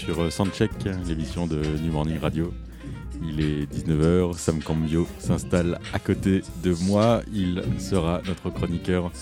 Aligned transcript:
sur 0.00 0.22
euh, 0.22 0.30
Soundcheck, 0.30 0.70
l'émission 1.06 1.46
de 1.46 1.60
New 1.82 1.92
Morning 1.92 2.18
Radio. 2.18 2.54
Il 3.22 3.40
est 3.40 3.70
19h, 3.70 4.34
Sam 4.34 4.62
Cambio 4.62 5.06
s'installe 5.18 5.78
à 5.92 5.98
côté 5.98 6.42
de 6.62 6.72
moi. 6.84 7.20
Il 7.34 7.62
sera 7.78 8.22
notre 8.26 8.48
chroniqueur 8.48 9.12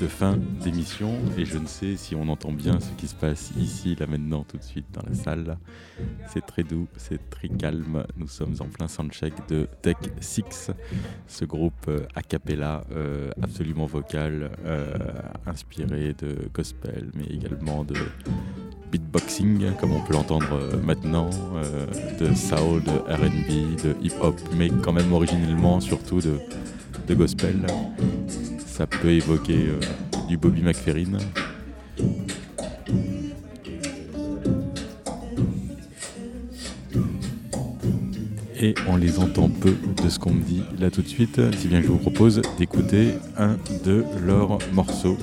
de 0.00 0.06
fin 0.06 0.36
d'émission 0.62 1.12
et 1.38 1.44
je 1.44 1.58
ne 1.58 1.66
sais 1.66 1.96
si 1.96 2.14
on 2.14 2.28
entend 2.28 2.52
bien 2.52 2.80
ce 2.80 2.90
qui 2.98 3.06
se 3.06 3.14
passe 3.14 3.52
ici, 3.58 3.94
là 3.98 4.06
maintenant, 4.06 4.44
tout 4.44 4.56
de 4.56 4.62
suite 4.62 4.86
dans 4.92 5.02
la 5.08 5.14
salle. 5.14 5.58
C'est 6.28 6.44
très 6.44 6.62
doux, 6.62 6.86
c'est 6.96 7.30
très 7.30 7.48
calme. 7.48 8.04
Nous 8.16 8.28
sommes 8.28 8.54
en 8.60 8.66
plein 8.66 8.88
soundcheck 8.88 9.32
de 9.48 9.66
Tech 9.82 9.96
6, 10.20 10.70
ce 11.26 11.44
groupe 11.44 11.72
euh, 11.88 12.06
a 12.14 12.22
cappella 12.22 12.84
euh, 12.92 13.30
absolument 13.42 13.86
vocal, 13.86 14.50
euh, 14.64 14.94
inspiré 15.46 16.14
de 16.18 16.48
gospel, 16.52 17.10
mais 17.14 17.26
également 17.26 17.84
de 17.84 17.94
beatboxing, 18.90 19.72
comme 19.80 19.92
on 19.92 20.00
peut 20.00 20.14
l'entendre 20.14 20.76
maintenant, 20.82 21.30
de 22.20 22.34
soul, 22.34 22.82
de 22.82 22.98
RB, 23.12 23.82
de 23.82 23.96
hip-hop, 24.02 24.38
mais 24.56 24.70
quand 24.82 24.92
même 24.92 25.12
originellement 25.12 25.80
surtout 25.80 26.20
de, 26.20 26.38
de 27.06 27.14
gospel 27.14 27.66
ça 28.76 28.86
peut 28.86 29.08
évoquer 29.10 29.68
euh, 29.68 29.80
du 30.28 30.36
Bobby 30.36 30.60
McFerrin. 30.60 31.16
Et 38.60 38.74
on 38.86 38.96
les 38.96 39.18
entend 39.18 39.48
peu 39.48 39.74
de 40.02 40.08
ce 40.10 40.18
qu'on 40.18 40.32
me 40.32 40.42
dit 40.42 40.62
là 40.78 40.90
tout 40.90 41.00
de 41.00 41.08
suite, 41.08 41.40
si 41.56 41.68
bien 41.68 41.80
que 41.80 41.86
je 41.86 41.92
vous 41.92 41.96
propose 41.96 42.42
d'écouter 42.58 43.14
un 43.38 43.56
de 43.86 44.04
leurs 44.26 44.58
morceaux 44.74 45.16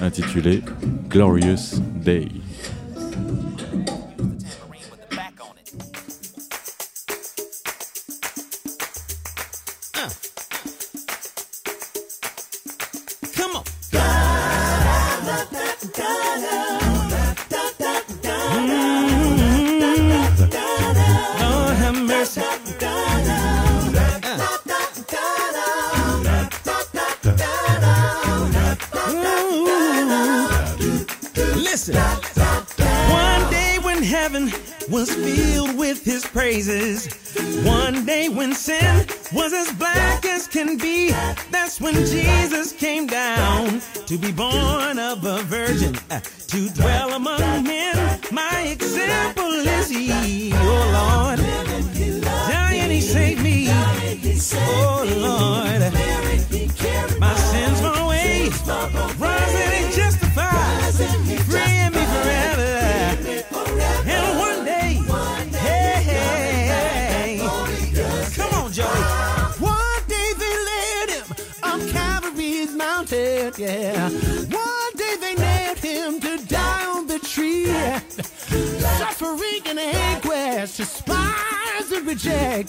intitulé 0.00 0.62
Glorious 1.08 1.80
Day. 2.04 2.28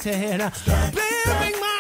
pretend. 0.07 0.53
Baby, 0.95 1.40
make 1.40 1.59
my 1.59 1.76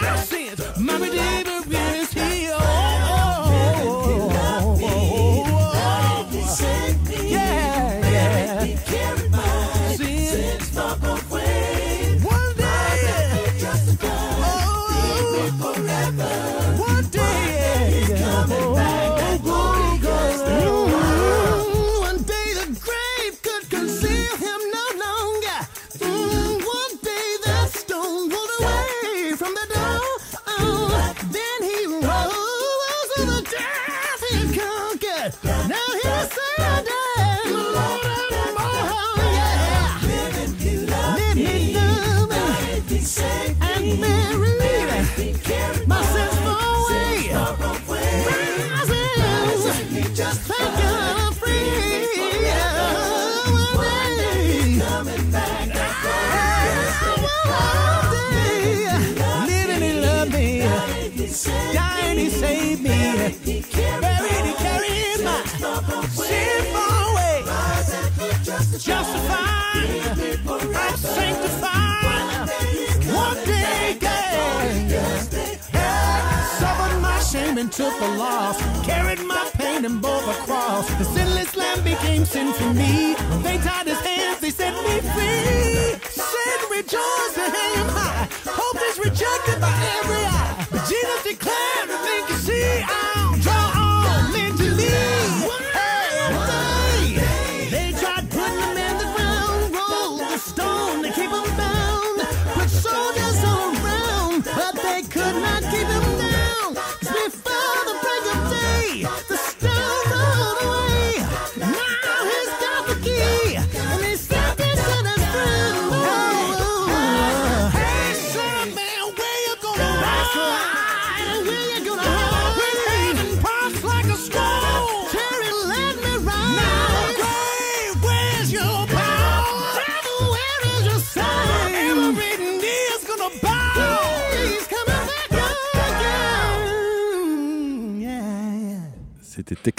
and 77.67 77.71
took 77.71 77.97
the 77.99 78.07
loss. 78.17 78.61
Carried 78.85 79.19
my 79.25 79.49
pain 79.53 79.83
and 79.85 80.01
bore 80.01 80.21
the 80.21 80.37
cross. 80.45 80.87
The 80.95 81.03
sinless 81.03 81.55
lamb 81.55 81.83
became 81.83 82.23
sin 82.23 82.53
for 82.53 82.73
me. 82.73 83.15
They 83.43 83.57
tied 83.57 83.87
his 83.87 83.99
hands, 83.99 84.39
they 84.39 84.51
set 84.51 84.73
me 84.85 84.95
free. 85.13 85.99
Sin 86.09 86.59
rejoice 86.71 87.33
to 87.33 87.45
hang 87.57 87.89
high. 87.97 88.27
Hope 88.45 88.79
is 88.89 88.99
rejected 88.99 89.59
by 89.59 89.75
every 89.97 90.23
eye. 90.25 90.67
But 90.71 90.87
Jesus 90.87 91.23
declared, 91.23 91.89
I 91.89 91.97
think 92.05 92.29
you 92.29 92.35
see, 92.37 92.83
I'll 92.83 93.16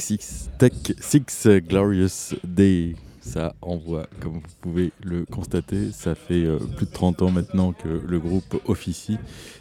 C'était 0.08 0.70
Tech 0.70 0.96
6, 0.96 0.96
Tech 1.10 1.26
6 1.28 1.48
Glorious 1.68 2.34
Day. 2.42 2.94
ça 3.20 3.54
envoie, 3.60 4.06
comme 4.20 4.34
vous 4.34 4.40
pouvez 4.62 4.90
le 5.02 5.26
constater. 5.26 5.92
Ça 5.92 6.14
fait 6.14 6.46
euh, 6.46 6.58
plus 6.58 6.86
de 6.86 6.92
30 6.92 7.20
ans 7.20 7.30
maintenant 7.30 7.72
que 7.72 7.88
le 7.88 8.18
groupe 8.18 8.58
officie. 8.66 9.18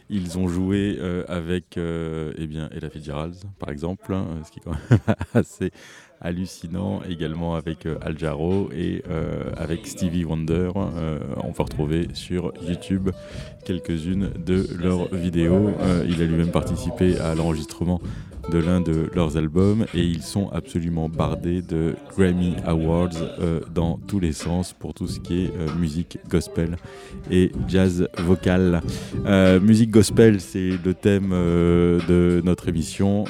Ils 0.10 0.38
ont 0.38 0.48
joué 0.48 0.96
euh, 1.00 1.26
avec 1.28 1.78
euh, 1.78 2.32
eh 2.38 2.48
bien, 2.48 2.70
Ella 2.72 2.90
Fitzgerald, 2.90 3.36
par 3.60 3.72
exemple, 3.72 4.14
hein, 4.14 4.26
ce 4.46 4.52
qui 4.52 4.60
est 4.60 4.64
quand 4.64 4.78
même 4.90 5.00
assez 5.34 5.72
hallucinant. 6.22 7.02
Également 7.04 7.56
avec 7.56 7.86
Al 7.86 8.18
Jarreau 8.18 8.70
et 8.72 9.04
avec 9.58 9.86
Stevie 9.86 10.24
Wonder. 10.24 10.72
on 10.76 11.52
peut 11.52 11.64
retrouver 11.64 12.08
sur 12.14 12.54
YouTube 12.66 13.10
quelques-unes 13.66 14.32
de 14.44 14.66
leurs 14.80 15.14
vidéos. 15.14 15.72
il 16.08 16.22
a 16.22 16.26
lui-même 16.26 16.52
participé 16.52 17.20
à 17.20 17.36
l'enregistrement 17.36 18.02
de 18.50 18.60
l'un 18.60 18.82
de 18.82 19.10
leurs 19.14 19.38
albums 19.38 19.86
et 19.94 20.02
ils 20.02 20.22
sont 20.22 20.50
absolument 20.50 21.10
bardés 21.10 21.62
de 21.62 21.96
Grammy 22.16 22.56
Awards 22.66 23.10
euh, 23.40 23.60
dans 23.74 24.00
tous 24.08 24.20
les 24.20 24.32
sens 24.32 24.74
pour 24.74 24.94
tout 24.94 25.08
ce 25.08 25.20
qui 25.20 25.46
est 25.46 25.52
euh, 25.56 25.68
musique 25.78 26.18
gospel 26.30 26.78
et 27.30 27.52
jazz 27.68 28.08
vocal. 28.18 28.82
Euh, 29.26 29.60
musique 29.60 29.92
gospel, 29.92 30.40
c'est 30.40 30.72
le 30.84 30.94
thème 30.94 31.30
de 31.30 32.42
notre 32.44 32.70
émission 32.70 33.26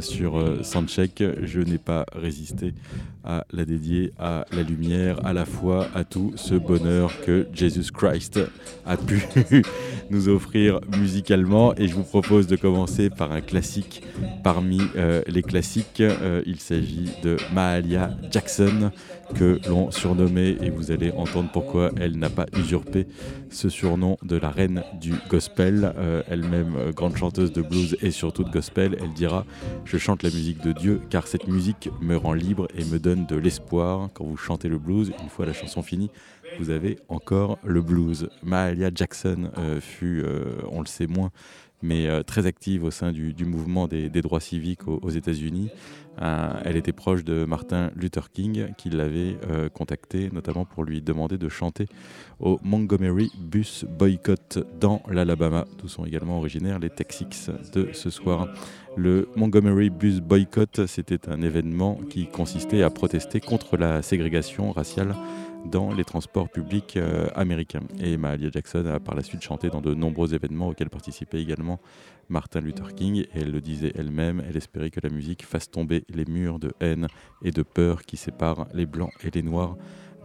sur 0.00 0.42
Soundcheck. 0.62 1.22
Je 1.42 1.60
n'ai 1.60 1.78
pas 1.78 2.04
résisté 2.14 2.74
à 3.26 3.44
la 3.52 3.64
dédier 3.64 4.12
à 4.18 4.46
la 4.52 4.62
lumière, 4.62 5.24
à 5.26 5.32
la 5.32 5.44
foi, 5.44 5.88
à 5.94 6.04
tout 6.04 6.32
ce 6.36 6.54
bonheur 6.54 7.12
que 7.22 7.46
Jesus 7.52 7.90
Christ 7.92 8.40
a 8.86 8.96
pu 8.96 9.22
nous 10.10 10.28
offrir 10.28 10.80
musicalement. 10.98 11.74
Et 11.76 11.88
je 11.88 11.94
vous 11.94 12.04
propose 12.04 12.46
de 12.46 12.56
commencer 12.56 13.10
par 13.10 13.32
un 13.32 13.40
classique 13.40 14.02
parmi 14.42 14.80
euh, 14.96 15.22
les 15.26 15.42
classiques. 15.42 16.00
Euh, 16.00 16.42
il 16.46 16.60
s'agit 16.60 17.10
de 17.22 17.36
Mahalia 17.52 18.10
Jackson, 18.30 18.90
que 19.34 19.58
l'on 19.68 19.90
surnommait, 19.90 20.56
et 20.60 20.70
vous 20.70 20.90
allez 20.90 21.10
entendre 21.12 21.50
pourquoi 21.52 21.90
elle 21.98 22.18
n'a 22.18 22.30
pas 22.30 22.46
usurpé 22.56 23.06
ce 23.50 23.68
surnom 23.68 24.16
de 24.22 24.36
la 24.36 24.50
reine 24.50 24.82
du 25.00 25.14
gospel. 25.28 25.92
Euh, 25.96 26.22
elle-même 26.28 26.92
grande 26.92 27.16
chanteuse 27.16 27.52
de 27.52 27.62
blues 27.62 27.96
et 28.02 28.10
surtout 28.10 28.44
de 28.44 28.50
gospel, 28.50 28.96
elle 29.00 29.12
dira 29.12 29.44
Je 29.84 29.98
chante 29.98 30.22
la 30.22 30.30
musique 30.30 30.62
de 30.62 30.72
Dieu 30.72 31.00
car 31.10 31.26
cette 31.26 31.48
musique 31.48 31.90
me 32.00 32.16
rend 32.16 32.32
libre 32.32 32.68
et 32.76 32.84
me 32.84 32.98
donne 32.98 33.26
de 33.26 33.36
l'espoir. 33.36 34.08
Quand 34.14 34.24
vous 34.24 34.36
chantez 34.36 34.68
le 34.68 34.78
blues, 34.78 35.12
une 35.22 35.28
fois 35.28 35.46
la 35.46 35.52
chanson 35.52 35.82
finie, 35.82 36.10
vous 36.58 36.70
avez 36.70 36.98
encore 37.08 37.58
le 37.64 37.82
blues. 37.82 38.28
Mahalia 38.42 38.90
Jackson 38.94 39.50
fut, 39.80 40.24
on 40.70 40.80
le 40.80 40.86
sait 40.86 41.06
moins, 41.06 41.30
mais 41.82 42.06
euh, 42.06 42.22
très 42.22 42.46
active 42.46 42.84
au 42.84 42.90
sein 42.90 43.12
du, 43.12 43.34
mouvement 43.44 43.86
des, 43.86 44.08
droits 44.08 44.40
civiques 44.40 44.86
aux, 44.88 45.10
États-Unis. 45.10 45.70
Euh, 46.20 46.52
elle 46.64 46.76
était 46.76 46.92
proche 46.92 47.24
de 47.24 47.44
Martin 47.44 47.90
Luther 47.94 48.30
King, 48.30 48.68
qui 48.76 48.90
l'avait 48.90 49.36
euh, 49.48 49.68
contacté 49.68 50.30
notamment 50.32 50.64
pour 50.64 50.84
lui 50.84 51.02
demander 51.02 51.38
de 51.38 51.48
chanter 51.48 51.86
au 52.40 52.58
Montgomery 52.62 53.30
Bus 53.38 53.84
Boycott 53.84 54.58
dans 54.80 55.02
l'Alabama, 55.10 55.64
d'où 55.78 55.88
sont 55.88 56.04
également 56.04 56.38
originaires 56.38 56.78
les 56.78 56.90
Texix 56.90 57.50
de 57.72 57.90
ce 57.92 58.10
soir. 58.10 58.48
Le 58.96 59.28
Montgomery 59.36 59.90
Bus 59.90 60.20
Boycott, 60.20 60.86
c'était 60.86 61.28
un 61.28 61.42
événement 61.42 61.98
qui 62.08 62.26
consistait 62.26 62.82
à 62.82 62.90
protester 62.90 63.40
contre 63.40 63.76
la 63.76 64.00
ségrégation 64.00 64.72
raciale 64.72 65.14
dans 65.66 65.92
les 65.92 66.04
transports 66.04 66.48
publics 66.48 66.96
euh, 66.96 67.28
américains. 67.34 67.82
Et 68.00 68.16
Mahalia 68.16 68.50
Jackson 68.50 68.86
a 68.86 69.00
par 69.00 69.14
la 69.14 69.22
suite 69.22 69.42
chanté 69.42 69.68
dans 69.68 69.80
de 69.80 69.94
nombreux 69.94 70.34
événements 70.34 70.68
auxquels 70.68 70.90
participait 70.90 71.40
également 71.40 71.80
Martin 72.28 72.60
Luther 72.60 72.94
King. 72.94 73.24
Et 73.34 73.40
elle 73.40 73.52
le 73.52 73.60
disait 73.60 73.92
elle-même, 73.94 74.42
elle 74.48 74.56
espérait 74.56 74.90
que 74.90 75.00
la 75.02 75.10
musique 75.10 75.44
fasse 75.44 75.70
tomber 75.70 76.04
les 76.08 76.24
murs 76.24 76.58
de 76.58 76.72
haine 76.80 77.08
et 77.42 77.50
de 77.50 77.62
peur 77.62 78.02
qui 78.02 78.16
séparent 78.16 78.66
les 78.74 78.86
blancs 78.86 79.12
et 79.24 79.30
les 79.30 79.42
noirs 79.42 79.76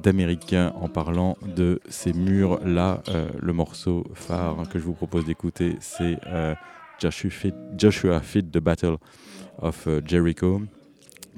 d'Américains. 0.02 0.74
En 0.76 0.90
parlant 0.90 1.38
de 1.56 1.80
ces 1.90 2.14
murs-là, 2.14 3.04
euh, 3.10 3.30
le 3.40 3.54
morceau 3.54 4.06
phare 4.14 4.68
que 4.70 4.80
je 4.80 4.84
vous 4.84 4.94
propose 4.94 5.26
d'écouter, 5.26 5.76
c'est 5.80 6.18
euh, 6.28 6.56
Joshua 7.00 8.22
Fit, 8.22 8.44
The 8.44 8.60
Battle 8.60 8.98
of 9.60 9.88
Jericho 10.06 10.62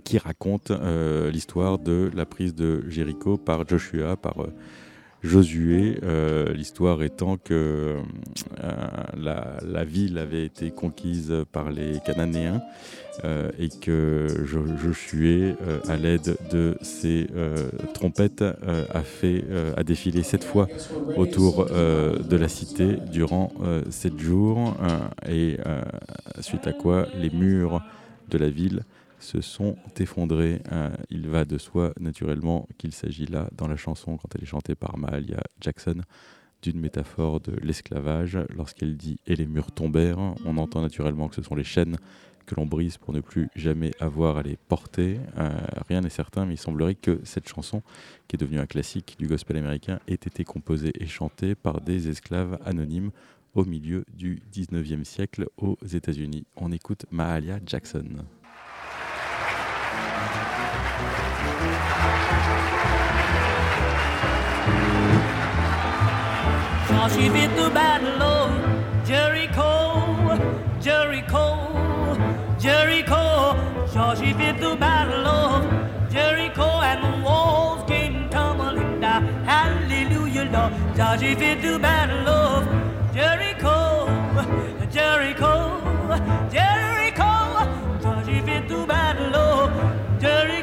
qui 0.04 0.18
raconte 0.18 0.72
euh, 0.72 1.32
l'histoire 1.32 1.80
de 1.80 2.12
la 2.14 2.26
prise 2.26 2.56
de 2.56 2.84
Jéricho 2.90 3.38
par 3.38 3.68
Joshua, 3.68 4.16
par 4.16 4.42
euh, 4.42 4.54
Josué. 5.24 6.00
Euh, 6.04 6.54
l'histoire 6.54 7.02
étant 7.02 7.38
que 7.38 7.98
la, 9.18 9.84
ville 9.86 10.18
avait 10.18 10.46
été 10.46 10.72
conquise 10.72 11.34
par 11.52 11.72
les 11.72 12.00
Cananéens 12.06 12.62
et 13.60 13.70
que 13.70 14.28
Josué, 14.46 15.56
à 15.88 15.98
l'aide 15.98 16.38
de 16.52 16.78
ses 16.82 17.28
trompettes, 17.94 18.44
a 18.44 19.02
fait 19.02 19.44
a 19.78 19.84
défilé 19.84 20.24
sept 20.24 20.44
fois 20.44 20.68
autour 21.16 21.66
de 21.66 22.36
la 22.36 22.48
cité 22.48 22.98
durant 23.12 23.52
sept 23.90 24.20
jours 24.20 24.76
et 25.30 25.58
suite 26.42 26.68
à 26.68 26.74
quoi 26.74 27.08
les 27.16 27.30
murs 27.30 27.82
de 28.30 28.38
la 28.38 28.50
ville 28.50 28.84
se 29.24 29.42
sont 29.42 29.76
effondrés. 29.98 30.62
Euh, 30.72 30.90
il 31.10 31.28
va 31.28 31.46
de 31.46 31.58
soi 31.58 31.94
naturellement 32.00 32.68
qu'il 32.78 32.94
s'agit 32.94 33.26
là, 33.26 33.50
dans 33.56 33.68
la 33.68 33.76
chanson, 33.76 34.18
quand 34.18 34.36
elle 34.36 34.44
est 34.44 34.48
chantée 34.48 34.76
par 34.76 34.98
Mahalia 34.98 35.42
Jackson, 35.62 36.02
d'une 36.62 36.80
métaphore 36.80 37.40
de 37.40 37.54
l'esclavage. 37.62 38.38
Lorsqu'elle 38.56 38.98
dit 38.98 39.18
Et 39.26 39.36
les 39.36 39.48
murs 39.48 39.72
tombèrent, 39.72 40.20
on 40.46 40.58
entend 40.58 40.82
naturellement 40.82 41.30
que 41.30 41.36
ce 41.36 41.42
sont 41.42 41.56
les 41.56 41.64
chaînes 41.64 41.98
que 42.46 42.56
l'on 42.56 42.66
brise 42.66 42.98
pour 42.98 43.14
ne 43.14 43.22
plus 43.22 43.48
jamais 43.56 43.92
avoir 44.02 44.38
à 44.38 44.44
les 44.44 44.58
porter. 44.58 45.18
Euh, 45.38 45.50
rien 45.88 46.02
n'est 46.02 46.10
certain, 46.10 46.46
mais 46.46 46.56
il 46.56 46.60
semblerait 46.60 46.96
que 46.96 47.22
cette 47.24 47.48
chanson, 47.48 47.82
qui 48.28 48.36
est 48.36 48.40
devenue 48.40 48.60
un 48.60 48.66
classique 48.66 49.16
du 49.18 49.28
gospel 49.28 49.56
américain, 49.56 50.00
ait 50.08 50.14
été 50.14 50.44
composée 50.44 50.92
et 51.00 51.08
chantée 51.08 51.56
par 51.56 51.80
des 51.80 52.10
esclaves 52.10 52.60
anonymes 52.66 53.12
au 53.54 53.64
milieu 53.64 54.04
du 54.14 54.42
19e 54.54 55.06
siècle 55.06 55.48
aux 55.58 55.78
États-Unis. 55.86 56.46
On 56.58 56.72
écoute 56.72 57.06
Mahalia 57.12 57.60
Jackson. 57.66 58.26
Now 66.90 67.08
she 67.10 67.28
beat 67.30 67.56
the 67.56 67.70
battle 67.70 68.24
of 68.24 68.50
Jericho, 69.06 70.40
Jericho, 70.80 71.48
Jericho. 72.60 73.56
So 73.88 74.16
she 74.16 74.34
beat 74.34 74.60
the 74.60 74.76
battle 74.76 75.28
of 75.28 75.64
Jericho, 76.10 76.64
and 76.64 77.04
the 77.04 77.26
walls 77.26 77.84
came 77.90 78.30
tumbling 78.30 79.02
down. 79.02 79.26
Hallelujah, 79.44 80.46
Lord. 80.54 80.74
So 80.96 81.18
she 81.20 81.36
beat 81.36 81.62
the 81.62 81.78
battle 81.78 82.28
of 82.28 82.66
Jericho, 83.14 84.08
Jericho, 84.90 85.82
Jericho. 86.50 87.32
So 88.02 88.12
she 88.26 88.40
beat 88.42 88.68
the 88.70 88.86
battle 88.88 89.36
of 89.36 89.72
Jericho, 90.22 90.63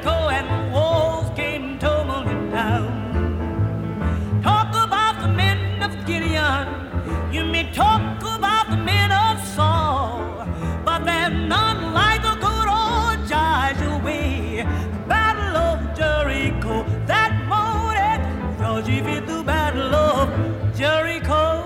talk 7.73 8.23
about 8.23 8.71
the 8.71 8.77
men 8.77 9.13
of 9.13 9.41
Saul, 9.47 10.47
but 10.85 11.05
none 11.05 11.93
like 11.93 12.23
the 12.23 12.35
good 12.35 12.69
old 12.69 13.29
Joshua. 13.29 14.01
The 14.03 15.05
battle 15.09 15.57
of 15.57 15.97
Jericho 15.97 16.85
that 17.07 17.33
morning, 17.49 18.21
Georgie 18.59 19.01
beat 19.01 19.27
the 19.27 19.43
battle 19.43 19.95
of 19.95 20.29
Jericho, 20.77 21.65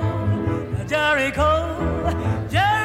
Jericho, 0.87 2.47
Jericho. 2.49 2.81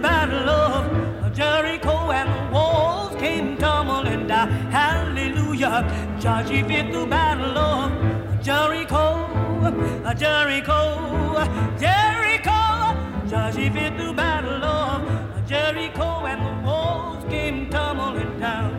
Battle 0.00 0.50
of 0.50 1.32
Jericho, 1.32 2.10
and 2.10 2.28
the 2.28 2.52
walls 2.52 3.14
came 3.20 3.56
tumbling 3.56 4.26
down. 4.26 4.48
Hallelujah, 4.70 5.84
Jericho, 10.14 11.48
Jericho, 11.78 12.96
Joshua 13.26 13.70
fit 13.70 13.96
the 13.96 14.12
battle 14.12 14.62
of 14.62 15.46
Jericho, 15.46 16.26
and 16.26 16.40
the 16.44 16.66
walls 16.66 17.24
came 17.30 17.70
tumbling 17.70 18.38
down. 18.38 18.74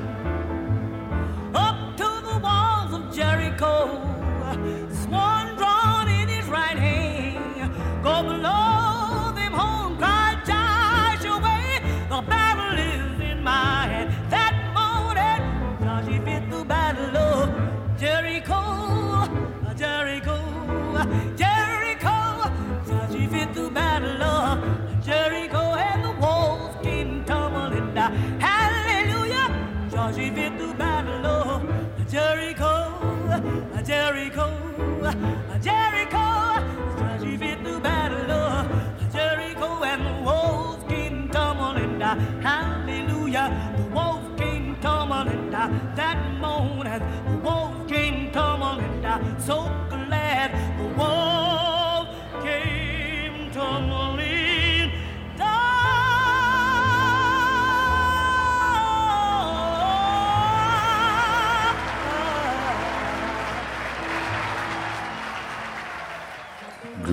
Up 1.55 1.97
to 1.97 2.03
the 2.03 2.39
walls 2.39 2.93
of 2.93 3.11
Jericho, 3.15 4.12
So 49.45 49.63
glad 49.89 50.51
the 50.79 50.97
walls 50.97 51.52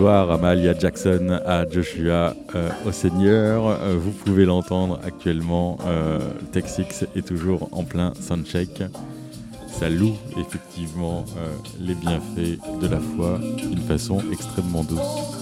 Gloire 0.00 0.30
à 0.30 0.78
Jackson, 0.78 1.38
à 1.44 1.68
Joshua, 1.68 2.34
euh, 2.54 2.70
au 2.86 2.90
Seigneur. 2.90 3.66
Euh, 3.66 3.98
vous 4.00 4.12
pouvez 4.12 4.46
l'entendre 4.46 4.98
actuellement. 5.04 5.76
Euh, 5.86 6.18
Tech 6.52 6.64
Six 6.68 7.04
est 7.14 7.26
toujours 7.26 7.68
en 7.72 7.84
plein 7.84 8.14
soundcheck. 8.18 8.82
Ça 9.68 9.90
loue 9.90 10.16
effectivement 10.38 11.26
euh, 11.36 11.50
les 11.80 11.94
bienfaits 11.94 12.80
de 12.80 12.86
la 12.86 12.98
foi 12.98 13.38
d'une 13.58 13.82
façon 13.82 14.22
extrêmement 14.32 14.84
douce. 14.84 15.39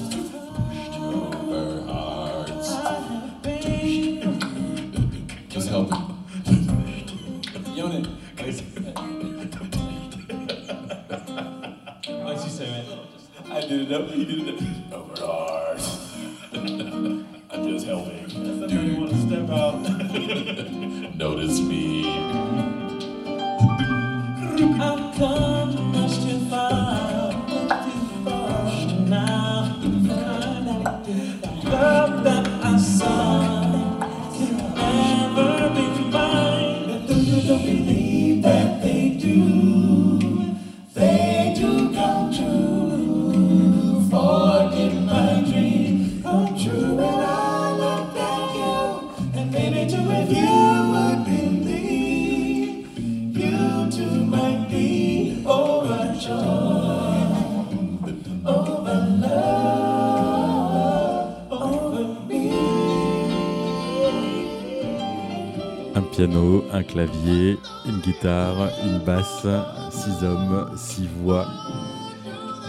Six 69.90 70.25
hommes, 70.25 70.68
six 70.76 71.09
voix, 71.23 71.47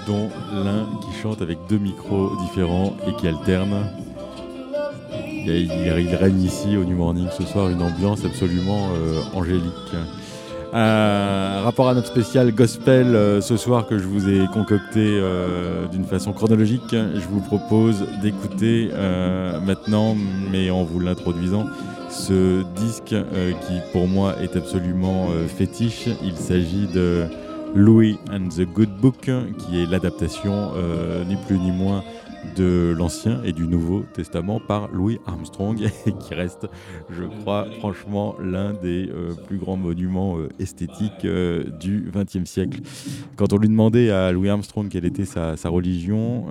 dont 0.07 0.29
l'un 0.53 0.85
qui 1.01 1.21
chante 1.21 1.41
avec 1.41 1.57
deux 1.69 1.77
micros 1.77 2.31
différents 2.41 2.95
et 3.07 3.13
qui 3.13 3.27
alterne. 3.27 3.91
Il, 5.45 6.15
règne 6.15 6.41
ici 6.41 6.77
au 6.77 6.83
New 6.83 6.97
Morning 6.97 7.27
ce 7.35 7.43
soir 7.43 7.69
une 7.69 7.81
ambiance 7.81 8.23
absolument 8.25 8.89
euh, 8.93 9.21
angélique. 9.33 9.95
Un 10.71 11.61
rapport 11.61 11.89
à 11.89 11.95
notre 11.95 12.07
spécial 12.07 12.51
gospel 12.51 13.15
euh, 13.15 13.41
ce 13.41 13.57
soir 13.57 13.87
que 13.87 13.97
je 13.97 14.03
vous 14.03 14.29
ai 14.29 14.45
concocté 14.53 14.99
euh, 14.99 15.87
d'une 15.87 16.05
façon 16.05 16.31
chronologique. 16.31 16.91
Je 16.91 17.27
vous 17.27 17.41
propose 17.41 18.05
d'écouter 18.21 18.89
euh, 18.93 19.59
maintenant, 19.61 20.15
mais 20.51 20.69
en 20.69 20.83
vous 20.83 20.99
l'introduisant, 20.99 21.65
ce 22.09 22.63
disque 22.75 23.13
euh, 23.13 23.51
qui 23.51 23.79
pour 23.91 24.07
moi 24.07 24.35
est 24.41 24.55
absolument 24.55 25.27
euh, 25.31 25.47
fétiche. 25.47 26.07
Il 26.23 26.35
s'agit 26.35 26.87
de 26.87 27.25
Louis 27.75 28.17
and 28.31 28.49
the 28.49 28.61
Good 28.61 28.89
Book, 28.99 29.29
qui 29.59 29.81
est 29.81 29.85
l'adaptation 29.85 30.71
euh, 30.75 31.23
ni 31.25 31.35
plus 31.47 31.59
ni 31.59 31.71
moins 31.71 32.03
de 32.55 32.93
l'Ancien 32.97 33.41
et 33.43 33.53
du 33.53 33.67
Nouveau 33.67 34.03
Testament 34.13 34.59
par 34.59 34.89
Louis 34.89 35.19
Armstrong, 35.25 35.77
qui 36.19 36.33
reste, 36.33 36.67
je 37.09 37.23
crois, 37.23 37.67
franchement 37.79 38.35
l'un 38.41 38.73
des 38.73 39.09
euh, 39.09 39.33
plus 39.33 39.57
grands 39.57 39.77
monuments 39.77 40.37
euh, 40.37 40.49
esthétiques 40.59 41.25
euh, 41.25 41.63
du 41.79 42.11
XXe 42.13 42.49
siècle. 42.49 42.81
Quand 43.35 43.53
on 43.53 43.57
lui 43.57 43.69
demandait 43.69 44.09
à 44.09 44.31
Louis 44.31 44.49
Armstrong 44.49 44.89
quelle 44.89 45.05
était 45.05 45.25
sa, 45.25 45.55
religion, 45.69 46.47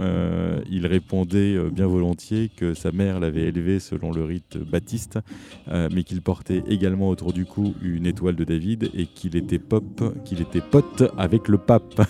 il 0.70 0.86
répondait 0.86 1.58
bien 1.70 1.86
volontiers 1.86 2.50
que 2.54 2.74
sa 2.74 2.92
mère 2.92 3.18
l'avait 3.18 3.48
élevé 3.48 3.80
selon 3.80 4.12
le 4.12 4.22
rite 4.24 4.56
baptiste, 4.58 5.18
mais 5.66 6.04
qu'il 6.04 6.22
portait 6.22 6.62
également 6.68 7.08
autour 7.08 7.32
du 7.32 7.44
cou 7.44 7.74
une 7.82 8.06
étoile 8.06 8.36
de 8.36 8.44
David 8.44 8.90
et 8.94 9.06
qu'il 9.06 9.36
était 9.36 9.58
pop, 9.58 9.84
qu'il 10.24 10.40
était 10.40 10.60
pote 10.60 11.02
avec 11.16 11.48
le 11.48 11.58
pape. 11.58 12.00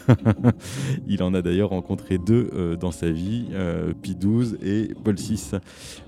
il 1.09 1.23
en 1.23 1.33
a 1.33 1.41
d'ailleurs 1.41 1.71
rencontré 1.71 2.19
deux 2.19 2.77
dans 2.79 2.93
sa 2.93 3.11
vie, 3.11 3.47
euh, 3.69 3.93
Pie 4.01 4.17
XII 4.17 4.57
et 4.63 4.95
Paul 5.05 5.15
VI. 5.15 5.59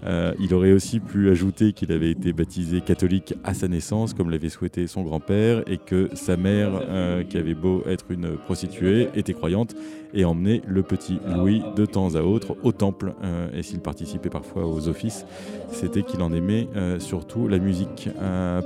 Euh, 0.05 0.33
il 0.41 0.55
aurait 0.55 0.73
aussi 0.73 1.01
pu 1.01 1.31
ajouter 1.31 1.73
qu'il 1.73 1.93
avait 1.93 2.11
été 2.11 2.33
baptisé 2.33 2.81
catholique 2.81 3.35
à 3.45 3.55
sa 3.55 3.69
naissance, 3.69 4.15
comme 4.15 4.31
l'avait 4.31 4.49
souhaité 4.49 4.87
son 4.87 5.03
grand-père, 5.03 5.63
et 5.67 5.79
que 5.79 6.09
sa 6.15 6.37
mère, 6.37 6.71
euh, 6.89 7.23
qui 7.23 7.37
avait 7.37 7.55
beau 7.55 7.83
être 7.87 8.07
une 8.11 8.37
prostituée, 8.37 9.09
était 9.15 9.35
croyante 9.35 9.75
et 10.13 10.25
emmenait 10.25 10.61
le 10.67 10.83
petit 10.83 11.21
Louis 11.27 11.63
de 11.77 11.87
temps 11.87 12.17
à 12.17 12.23
autre 12.23 12.57
au 12.63 12.73
temple. 12.73 13.15
Euh, 13.23 13.49
et 13.55 13.63
s'il 13.63 13.81
participait 13.81 14.31
parfois 14.31 14.67
aux 14.67 14.89
offices, 14.89 15.25
c'était 15.71 16.03
qu'il 16.03 16.21
en 16.23 16.33
aimait 16.33 16.69
surtout 16.99 17.47
la 17.47 17.59
musique. 17.59 18.09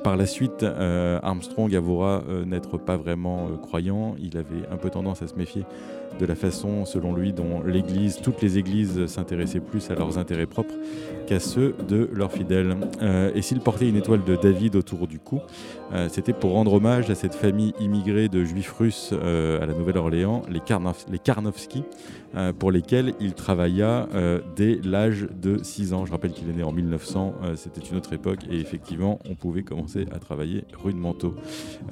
Par 0.02 0.16
la 0.16 0.26
suite, 0.26 0.64
Armstrong 0.64 1.74
avouera 1.74 2.24
n'être 2.46 2.78
pas 2.78 2.96
vraiment 2.96 3.48
croyant. 3.60 4.14
Il 4.18 4.38
avait 4.38 4.66
un 4.70 4.76
peu 4.76 4.88
tendance 4.88 5.20
à 5.20 5.26
se 5.26 5.34
méfier 5.34 5.64
de 6.18 6.26
la 6.26 6.34
façon, 6.34 6.84
selon 6.84 7.14
lui, 7.14 7.32
dont 7.32 7.62
l'Église, 7.62 8.18
toutes 8.22 8.40
les 8.42 8.58
Églises 8.58 9.06
s'intéressaient 9.06 9.60
plus 9.60 9.90
à 9.90 9.94
leurs 9.94 10.18
intérêts 10.18 10.46
propres 10.46 10.74
qu'à 11.26 11.40
ceux 11.40 11.74
de 11.88 12.08
leurs 12.12 12.32
fidèles. 12.32 12.76
Euh, 13.02 13.30
et 13.34 13.42
s'il 13.42 13.60
portait 13.60 13.88
une 13.88 13.96
étoile 13.96 14.24
de 14.24 14.36
David 14.36 14.76
autour 14.76 15.06
du 15.06 15.18
cou, 15.18 15.40
euh, 15.92 16.08
c'était 16.10 16.32
pour 16.32 16.52
rendre 16.52 16.72
hommage 16.74 17.10
à 17.10 17.14
cette 17.14 17.34
famille 17.34 17.72
immigrée 17.80 18.28
de 18.28 18.44
juifs 18.44 18.72
russes 18.72 19.10
euh, 19.12 19.62
à 19.62 19.66
la 19.66 19.74
Nouvelle-Orléans, 19.74 20.42
les, 20.50 20.60
Karnov- 20.60 21.06
les 21.10 21.18
Karnowski, 21.18 21.84
pour 22.58 22.70
lesquels 22.70 23.14
il 23.20 23.34
travailla 23.34 24.08
euh, 24.14 24.40
dès 24.56 24.80
l'âge 24.82 25.28
de 25.40 25.62
6 25.62 25.92
ans. 25.92 26.06
Je 26.06 26.12
rappelle 26.12 26.32
qu'il 26.32 26.48
est 26.48 26.54
né 26.54 26.62
en 26.62 26.72
1900, 26.72 27.34
euh, 27.42 27.56
c'était 27.56 27.80
une 27.80 27.96
autre 27.96 28.12
époque, 28.12 28.40
et 28.50 28.58
effectivement, 28.58 29.20
on 29.28 29.34
pouvait 29.34 29.62
commencer 29.62 30.06
à 30.12 30.18
travailler 30.18 30.64
rudement 30.82 31.14
tôt. 31.14 31.34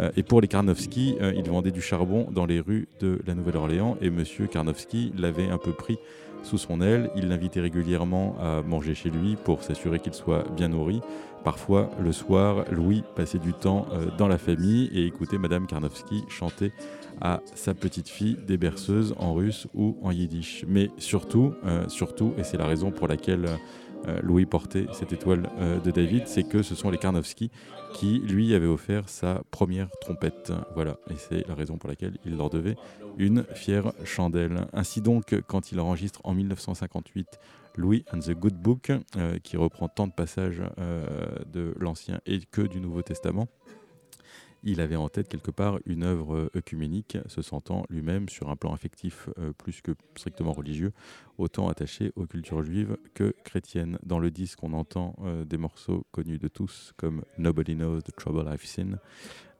Euh, 0.00 0.10
et 0.16 0.22
pour 0.22 0.40
les 0.40 0.48
Karnowski, 0.48 1.16
euh, 1.20 1.32
ils 1.36 1.48
vendaient 1.48 1.70
du 1.70 1.80
charbon 1.80 2.28
dans 2.30 2.46
les 2.46 2.60
rues 2.60 2.88
de 3.00 3.20
la 3.26 3.34
Nouvelle-Orléans, 3.34 3.96
et 4.00 4.10
Monsieur 4.10 4.46
Karnowski 4.46 5.12
l'avait 5.16 5.48
un 5.48 5.58
peu 5.58 5.72
pris 5.72 5.98
sous 6.42 6.58
son 6.58 6.80
aile. 6.80 7.10
Il 7.16 7.28
l'invitait 7.28 7.60
régulièrement 7.60 8.36
à 8.40 8.62
manger 8.62 8.94
chez 8.94 9.10
lui 9.10 9.36
pour 9.36 9.62
s'assurer 9.62 10.00
qu'il 10.00 10.14
soit 10.14 10.44
bien 10.56 10.68
nourri. 10.68 11.00
Parfois, 11.44 11.90
le 12.00 12.12
soir, 12.12 12.64
Louis 12.70 13.02
passait 13.16 13.38
du 13.38 13.52
temps 13.52 13.86
euh, 13.92 14.06
dans 14.16 14.28
la 14.28 14.38
famille 14.38 14.90
et 14.92 15.06
écoutait 15.06 15.38
Madame 15.38 15.66
Karnowski 15.66 16.24
chanter 16.28 16.72
à 17.22 17.40
sa 17.54 17.72
petite 17.72 18.08
fille 18.08 18.36
des 18.46 18.58
berceuses 18.58 19.14
en 19.18 19.32
russe 19.32 19.66
ou 19.74 19.96
en 20.02 20.10
yiddish. 20.10 20.64
Mais 20.68 20.90
surtout, 20.98 21.54
euh, 21.64 21.88
surtout, 21.88 22.34
et 22.36 22.42
c'est 22.42 22.58
la 22.58 22.66
raison 22.66 22.90
pour 22.90 23.06
laquelle 23.08 23.46
euh, 24.08 24.20
Louis 24.22 24.44
portait 24.44 24.86
cette 24.92 25.12
étoile 25.12 25.48
euh, 25.58 25.78
de 25.78 25.90
David, 25.92 26.26
c'est 26.26 26.42
que 26.42 26.62
ce 26.62 26.74
sont 26.74 26.90
les 26.90 26.98
Karnowski 26.98 27.50
qui 27.94 28.18
lui 28.18 28.54
avaient 28.54 28.66
offert 28.66 29.08
sa 29.08 29.42
première 29.50 29.88
trompette. 30.00 30.52
Voilà, 30.74 30.98
et 31.10 31.14
c'est 31.16 31.46
la 31.46 31.54
raison 31.54 31.78
pour 31.78 31.88
laquelle 31.88 32.18
il 32.24 32.36
leur 32.36 32.50
devait 32.50 32.76
une 33.18 33.44
fière 33.54 33.92
chandelle. 34.04 34.66
Ainsi 34.72 35.00
donc, 35.00 35.36
quand 35.46 35.72
il 35.72 35.78
enregistre 35.78 36.20
en 36.24 36.34
1958 36.34 37.38
Louis 37.76 38.04
and 38.12 38.20
the 38.20 38.32
Good 38.32 38.54
Book, 38.54 38.92
euh, 39.16 39.38
qui 39.38 39.56
reprend 39.56 39.88
tant 39.88 40.06
de 40.06 40.12
passages 40.12 40.62
euh, 40.78 41.06
de 41.46 41.74
l'Ancien 41.78 42.20
et 42.26 42.40
que 42.40 42.62
du 42.62 42.80
Nouveau 42.80 43.02
Testament, 43.02 43.48
il 44.62 44.80
avait 44.80 44.96
en 44.96 45.08
tête 45.08 45.28
quelque 45.28 45.50
part 45.50 45.78
une 45.86 46.04
œuvre 46.04 46.36
euh, 46.36 46.50
œcuménique, 46.56 47.18
se 47.26 47.42
sentant 47.42 47.84
lui-même 47.90 48.28
sur 48.28 48.50
un 48.50 48.56
plan 48.56 48.72
affectif 48.72 49.28
euh, 49.38 49.52
plus 49.52 49.80
que 49.80 49.92
strictement 50.16 50.52
religieux, 50.52 50.92
autant 51.38 51.68
attaché 51.68 52.12
aux 52.16 52.26
cultures 52.26 52.62
juives 52.62 52.96
que 53.14 53.34
chrétiennes. 53.44 53.98
Dans 54.04 54.18
le 54.18 54.30
disque, 54.30 54.62
on 54.62 54.72
entend 54.72 55.16
euh, 55.22 55.44
des 55.44 55.58
morceaux 55.58 56.06
connus 56.12 56.38
de 56.38 56.48
tous, 56.48 56.92
comme 56.96 57.22
Nobody 57.38 57.74
Knows 57.74 58.02
the 58.02 58.14
Trouble 58.16 58.48
I've 58.52 58.64
Seen, 58.64 58.98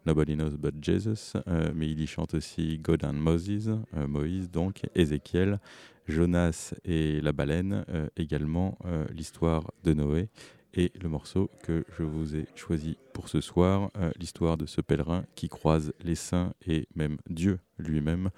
Nobody 0.07 0.35
Knows 0.35 0.57
But 0.59 0.83
Jesus, 0.83 1.35
mais 1.77 1.89
il 1.89 2.01
y 2.01 2.09
chante 2.09 2.35
aussi 2.35 2.77
God 2.79 3.05
and 3.05 3.13
Moses, 3.13 3.71
Moïse 3.93 4.51
donc, 4.51 4.83
Ézéchiel, 4.97 5.61
Jonas 6.09 6.75
et 6.85 7.21
la 7.21 7.31
baleine, 7.31 7.85
également 8.17 8.77
l'histoire 9.13 9.71
de 9.85 9.95
Noé 9.95 10.29
et 10.75 10.93
le 11.01 11.09
morceau 11.09 11.51
que 11.63 11.85
je 11.99 12.03
vous 12.03 12.37
ai 12.37 12.47
choisi 12.55 12.97
pour 13.13 13.29
ce 13.29 13.41
soir, 13.41 13.91
euh, 13.97 14.11
l'histoire 14.19 14.57
de 14.57 14.67
ce 14.67 14.81
pèlerin 14.81 15.25
qui 15.35 15.49
croise 15.49 15.93
les 16.03 16.15
saints 16.15 16.53
et 16.67 16.89
même 16.95 17.19
Dieu 17.29 17.59
lui-même 17.79 18.31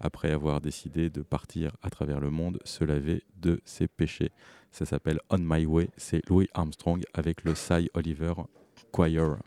après 0.00 0.32
avoir 0.32 0.60
décidé 0.60 1.10
de 1.10 1.22
partir 1.22 1.72
à 1.82 1.90
travers 1.90 2.20
le 2.20 2.30
monde 2.30 2.58
se 2.64 2.84
laver 2.84 3.22
de 3.36 3.60
ses 3.64 3.88
péchés. 3.88 4.32
Ça 4.72 4.84
s'appelle 4.84 5.20
On 5.30 5.38
My 5.38 5.64
Way, 5.66 5.90
c'est 5.96 6.28
Louis 6.28 6.48
Armstrong 6.54 7.02
avec 7.14 7.44
le 7.44 7.54
Cy 7.54 7.88
Oliver 7.94 8.32
Choir. 8.90 9.38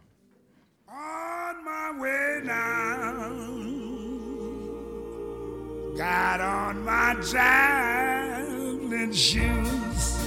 On 0.88 1.64
my 1.64 2.00
way 2.00 2.42
now. 2.44 2.96
Got 5.98 6.42
on 6.42 6.84
my 6.84 7.16
shoes. 9.14 10.25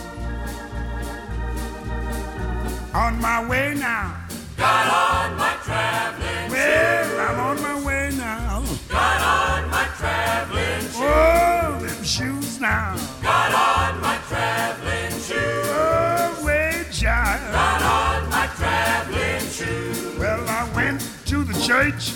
On 2.94 3.20
my 3.20 3.46
way 3.46 3.74
now. 3.74 4.16
Got 4.56 5.30
on 5.30 5.36
my 5.36 5.56
traveling 5.62 6.50
Well, 6.50 7.20
I'm 7.20 7.38
on 7.38 7.62
my 7.62 7.84
way 7.84 8.10
now. 8.16 8.64
Got 8.88 9.20
on 9.20 9.70
my 9.70 9.84
traveling 9.96 10.80
shoes. 10.80 10.96
Oh, 10.96 11.78
them 11.80 12.02
shoes 12.02 12.60
now. 12.60 12.96
Got 13.22 13.54
on 13.54 14.00
my 14.00 14.16
traveling 14.26 15.12
shoes. 15.20 15.66
Oh, 15.68 16.42
way 16.44 16.86
child. 16.90 17.52
Got 17.52 17.82
on 17.82 18.30
my 18.30 18.46
traveling 18.56 19.48
shoes. 19.50 20.18
Well, 20.18 20.48
I 20.48 20.68
went 20.74 21.06
to 21.26 21.44
the 21.44 21.60
church. 21.60 22.14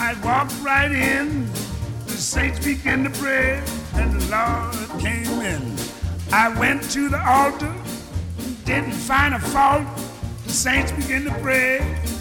I 0.00 0.14
walked 0.24 0.54
right 0.62 0.90
in. 0.90 1.46
The 2.06 2.12
saints 2.16 2.64
began 2.64 3.04
to 3.04 3.10
pray, 3.10 3.62
and 3.94 4.20
the 4.20 4.30
Lord 4.30 5.00
came 5.00 5.40
in. 5.42 5.76
I 6.32 6.48
went 6.58 6.82
to 6.92 7.08
the 7.08 7.22
altar, 7.24 7.72
didn't 8.64 8.92
find 8.92 9.34
a 9.34 9.38
fault. 9.38 9.86
The 10.54 10.60
saints 10.60 10.92
began 10.92 11.24
to 11.24 11.34
pray, 11.40 11.80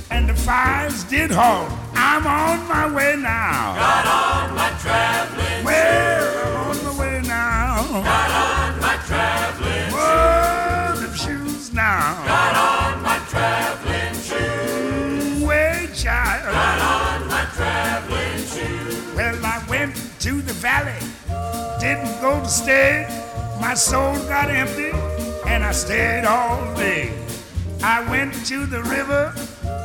and 0.10 0.28
the 0.28 0.34
fires 0.34 1.04
did 1.04 1.30
halt. 1.30 1.70
I'm 1.94 2.25
on 2.25 2.68
my 2.68 2.92
way 2.92 3.16
now. 3.16 3.75
Got 3.75 4.08
on 4.08 4.56
my 4.56 4.70
traveling 4.82 5.63
Well, 5.63 6.48
I'm 6.48 6.78
on 6.78 6.84
my 6.84 7.00
way 7.00 7.22
now. 7.28 8.02
Got 8.02 8.32
on 8.32 8.82
my 8.82 8.98
traveling 9.06 9.92
Whoa, 9.94 11.00
them 11.00 11.13
shoes 11.15 11.74
now. 11.74 12.26
Got 12.26 12.56
on 12.58 13.04
my 13.04 13.19
traveling 13.30 14.15
shoes. 14.15 15.43
Way 15.43 15.89
child. 15.93 16.54
Got 16.54 17.22
on 17.22 17.28
my 17.28 17.46
traveling 17.54 18.39
shoes. 18.48 19.15
Well, 19.15 19.46
I 19.46 19.63
went 19.69 19.96
to 20.22 20.41
the 20.41 20.54
valley, 20.54 21.06
didn't 21.80 22.19
go 22.19 22.39
to 22.39 22.50
stay. 22.50 23.06
My 23.62 23.76
soul 23.76 24.15
got 24.26 24.50
empty, 24.50 24.89
and 25.46 25.63
I 25.63 25.72
stayed 25.72 26.26
all 26.26 26.74
day. 26.74 27.22
I 27.86 28.00
went 28.10 28.34
to 28.46 28.65
the 28.65 28.82
river 28.84 29.34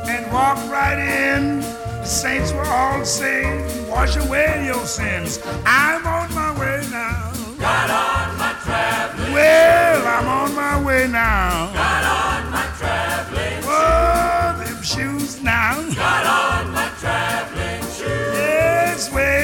and 0.07 0.31
walked 0.31 0.65
right 0.71 0.97
in. 0.97 1.59
The 1.59 2.05
saints 2.05 2.53
were 2.53 2.65
all 2.65 3.03
saying, 3.03 3.89
Wash 3.89 4.15
away 4.15 4.65
your 4.65 4.85
sins. 4.85 5.37
I'm 5.65 6.07
on 6.07 6.33
my 6.33 6.57
way 6.57 6.81
now. 6.89 7.33
Got 7.59 7.89
on 7.89 8.37
my 8.37 8.55
traveling. 8.63 9.33
Well, 9.33 10.07
I'm 10.07 10.27
on 10.29 10.55
my 10.55 10.81
way 10.81 11.09
now. 11.09 11.73
Got 11.73 12.05
on 12.05 12.51
my 12.51 12.65
traveling. 12.77 13.63
Oh, 13.65 14.63
them 14.63 14.81
shoes 14.81 15.43
now. 15.43 15.75
Got 15.93 16.25
on 16.25 16.71
my 16.71 16.89
traveling 17.01 17.81
shoes. 17.81 18.33
Yes, 18.33 19.11
way 19.11 19.38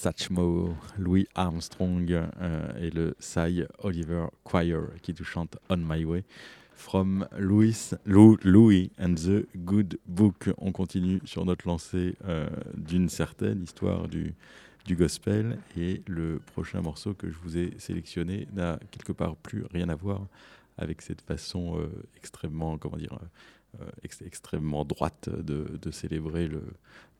Satchmo, 0.00 0.74
Louis 0.98 1.26
Armstrong 1.34 2.12
euh, 2.12 2.68
et 2.78 2.90
le 2.90 3.14
Cy 3.18 3.62
Oliver 3.78 4.26
Choir 4.44 4.82
qui 5.00 5.14
tout 5.14 5.24
chante 5.24 5.56
On 5.70 5.78
My 5.78 6.04
Way. 6.04 6.22
From 6.74 7.26
Louis, 7.38 7.92
Lou- 8.04 8.36
Louis 8.44 8.90
and 9.00 9.14
the 9.14 9.46
Good 9.56 9.98
Book. 10.06 10.50
On 10.58 10.70
continue 10.70 11.20
sur 11.24 11.46
notre 11.46 11.66
lancée 11.66 12.14
euh, 12.26 12.46
d'une 12.76 13.08
certaine 13.08 13.62
histoire 13.62 14.06
du, 14.06 14.34
du 14.84 14.96
gospel. 14.96 15.58
Et 15.78 16.02
le 16.06 16.40
prochain 16.52 16.82
morceau 16.82 17.14
que 17.14 17.30
je 17.30 17.38
vous 17.42 17.56
ai 17.56 17.72
sélectionné 17.78 18.46
n'a 18.52 18.78
quelque 18.90 19.12
part 19.12 19.34
plus 19.36 19.64
rien 19.72 19.88
à 19.88 19.94
voir 19.94 20.26
avec 20.76 21.00
cette 21.00 21.22
façon 21.22 21.80
euh, 21.80 21.88
extrêmement, 22.18 22.76
comment 22.76 22.98
dire, 22.98 23.18
euh, 23.80 23.90
ex- 24.02 24.22
extrêmement 24.22 24.84
droite 24.84 25.28
de, 25.28 25.90
célébrer 25.90 26.48
le, 26.48 26.62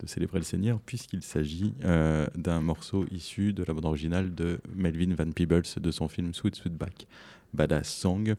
célébrer 0.07 0.39
le 0.39 0.45
Seigneur, 0.45 0.81
puisqu'il 0.81 1.23
s'agit 1.23 1.75
euh, 1.85 2.27
d'un 2.37 2.61
morceau 2.61 3.07
issu 3.11 3.53
de 3.53 3.65
la 3.65 3.75
bande 3.75 3.87
originale 3.87 4.35
de 4.35 4.59
Melvin 4.75 5.15
Van 5.15 5.31
Peebles 5.31 5.63
de 5.81 5.91
son 5.91 6.09
film 6.09 6.35
Sweet 6.35 6.57
Sweetback. 6.57 7.07
Badass 7.57 7.89
Song. 7.89 8.35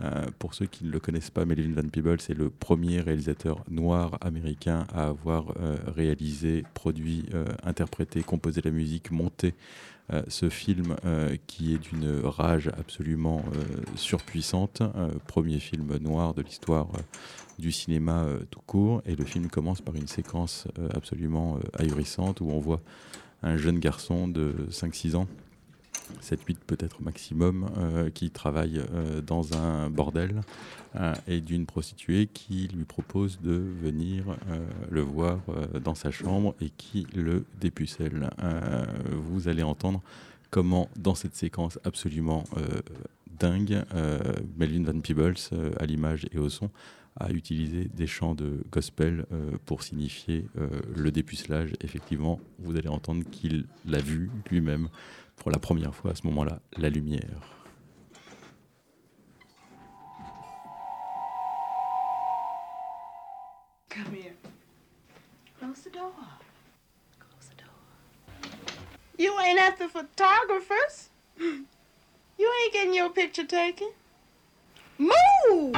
Euh, 0.00 0.26
pour 0.38 0.52
ceux 0.54 0.66
qui 0.66 0.84
ne 0.84 0.90
le 0.90 1.00
connaissent 1.00 1.30
pas, 1.30 1.44
Melvin 1.44 1.80
Van 1.80 1.88
Peebles 1.88 2.18
est 2.28 2.34
le 2.34 2.50
premier 2.50 3.00
réalisateur 3.00 3.64
noir 3.70 4.18
américain 4.20 4.86
à 4.92 5.06
avoir 5.06 5.54
euh, 5.58 5.76
réalisé, 5.86 6.64
produit, 6.74 7.24
euh, 7.32 7.46
interprété, 7.62 8.22
composé 8.22 8.60
la 8.62 8.70
musique, 8.70 9.10
monté 9.10 9.54
ce 10.28 10.50
film 10.50 10.94
qui 11.48 11.74
est 11.74 11.78
d'une 11.78 12.20
rage 12.22 12.68
absolument 12.78 13.42
surpuissante. 13.96 14.80
Premier 15.26 15.58
film 15.58 15.96
noir 15.96 16.32
de 16.32 16.42
l'histoire 16.42 16.86
du 17.58 17.72
cinéma 17.72 18.24
tout 18.52 18.60
court. 18.66 19.02
Et 19.04 19.16
le 19.16 19.24
film 19.24 19.48
commence 19.48 19.80
par 19.80 19.96
une 19.96 20.06
séquence 20.06 20.68
absolument 20.94 21.58
ahurissante 21.76 22.40
où 22.40 22.50
on 22.50 22.60
voit 22.60 22.82
un 23.42 23.56
jeune 23.56 23.80
garçon 23.80 24.28
de 24.28 24.54
5-6 24.70 25.16
ans 25.16 25.26
7-8 26.22 26.56
peut-être 26.66 27.00
maximum, 27.02 27.68
euh, 27.76 28.10
qui 28.10 28.30
travaille 28.30 28.80
euh, 28.92 29.20
dans 29.20 29.54
un 29.54 29.90
bordel 29.90 30.42
euh, 30.96 31.14
et 31.26 31.40
d'une 31.40 31.66
prostituée 31.66 32.26
qui 32.26 32.68
lui 32.68 32.84
propose 32.84 33.40
de 33.40 33.52
venir 33.82 34.36
le 34.90 35.00
voir 35.00 35.40
dans 35.82 35.94
sa 35.94 36.10
chambre 36.10 36.54
et 36.60 36.70
qui 36.70 37.06
le 37.14 37.44
dépucelle. 37.60 38.30
Vous 39.12 39.48
allez 39.48 39.62
entendre 39.62 40.02
comment 40.50 40.88
dans 40.96 41.14
cette 41.14 41.34
séquence 41.34 41.78
absolument 41.84 42.44
dingue. 43.38 43.84
Melvin 44.56 44.84
Van 44.84 45.00
Peebles, 45.00 45.36
à 45.78 45.86
l'image 45.86 46.26
et 46.32 46.38
au 46.38 46.48
son, 46.48 46.70
a 47.18 47.30
utilisé 47.30 47.88
des 47.94 48.06
chants 48.06 48.34
de 48.34 48.62
gospel 48.70 49.26
pour 49.64 49.82
signifier 49.82 50.46
le 50.94 51.10
dépucelage. 51.10 51.72
Effectivement, 51.82 52.40
vous 52.58 52.76
allez 52.76 52.88
entendre 52.88 53.24
qu'il 53.30 53.66
l'a 53.86 54.00
vu 54.00 54.30
lui-même 54.50 54.88
pour 55.36 55.50
la 55.50 55.58
première 55.58 55.94
fois 55.94 56.12
à 56.12 56.14
ce 56.14 56.26
moment-là, 56.26 56.60
la 56.76 56.88
lumière. 56.90 57.40
Come 63.88 64.14
here. 64.14 64.34
Close 65.58 65.82
the 65.84 65.92
door. 65.92 66.12
Close 67.18 67.48
the 67.48 67.56
door. 67.56 68.50
You 69.18 69.32
ain't 69.40 69.58
at 69.58 69.78
the 69.78 69.88
photographers. 69.88 71.10
You 71.38 72.52
ain't 72.64 72.72
getting 72.72 72.94
your 72.94 73.10
picture 73.10 73.46
taken. 73.46 73.88
Move! 74.98 75.72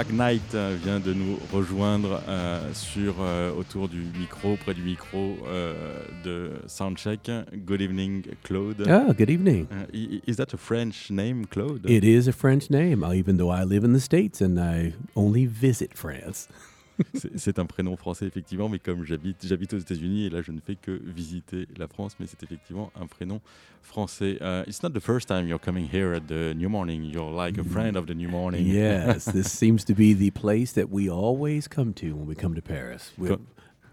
McKnight 0.00 0.54
euh, 0.54 0.78
vient 0.82 0.98
de 0.98 1.12
nous 1.12 1.38
rejoindre 1.52 2.22
euh, 2.26 2.72
sur, 2.72 3.16
euh, 3.20 3.52
autour 3.52 3.86
du 3.86 3.98
micro, 4.18 4.56
près 4.56 4.72
du 4.72 4.80
micro 4.80 5.36
euh, 5.46 5.74
de 6.24 6.52
Soundcheck. 6.66 7.30
Good 7.66 7.82
evening, 7.82 8.22
Claude. 8.42 8.82
Oh, 8.88 9.12
good 9.12 9.28
evening. 9.28 9.66
Uh, 9.70 10.20
is 10.26 10.36
that 10.36 10.54
a 10.54 10.56
French 10.56 11.10
name, 11.10 11.44
Claude? 11.44 11.84
It 11.84 12.02
is 12.02 12.28
a 12.28 12.32
French 12.32 12.70
name, 12.70 13.04
even 13.04 13.36
though 13.36 13.50
I 13.50 13.64
live 13.64 13.84
in 13.84 13.92
the 13.92 14.00
States 14.00 14.40
and 14.40 14.58
I 14.58 14.94
only 15.14 15.44
visit 15.44 15.92
France. 15.92 16.48
C'est 17.36 17.58
un 17.58 17.66
prénom 17.66 17.96
français, 17.96 18.26
effectivement, 18.26 18.68
mais 18.68 18.78
comme 18.78 19.04
j'habite 19.04 19.46
j'habite 19.46 19.74
aux 19.74 19.78
États-Unis, 19.78 20.26
et 20.26 20.30
là 20.30 20.42
je 20.42 20.52
ne 20.52 20.60
fais 20.60 20.76
que 20.76 20.90
visiter 20.90 21.66
la 21.76 21.88
France, 21.88 22.16
mais 22.20 22.26
c'est 22.26 22.42
effectivement 22.42 22.92
un 23.00 23.06
prénom 23.06 23.40
français. 23.82 24.38
Uh, 24.40 24.64
it's 24.66 24.82
not 24.82 24.90
the 24.90 25.00
first 25.00 25.28
time 25.28 25.46
you're 25.46 25.60
coming 25.60 25.88
here 25.90 26.14
at 26.14 26.28
the 26.28 26.54
New 26.54 26.68
Morning. 26.68 27.04
You're 27.04 27.32
like 27.32 27.58
a 27.58 27.64
friend 27.64 27.96
of 27.96 28.06
the 28.06 28.14
New 28.14 28.28
Morning. 28.28 28.66
Yes, 28.66 29.24
this 29.24 29.50
seems 29.58 29.84
to 29.84 29.94
be 29.94 30.14
the 30.14 30.30
place 30.30 30.72
that 30.72 30.90
we 30.90 31.08
always 31.10 31.68
come 31.68 31.92
to 31.94 32.14
when 32.14 32.26
we 32.26 32.34
come 32.34 32.54
to 32.54 32.62
Paris. 32.62 33.12
We 33.18 33.30
have 33.30 33.40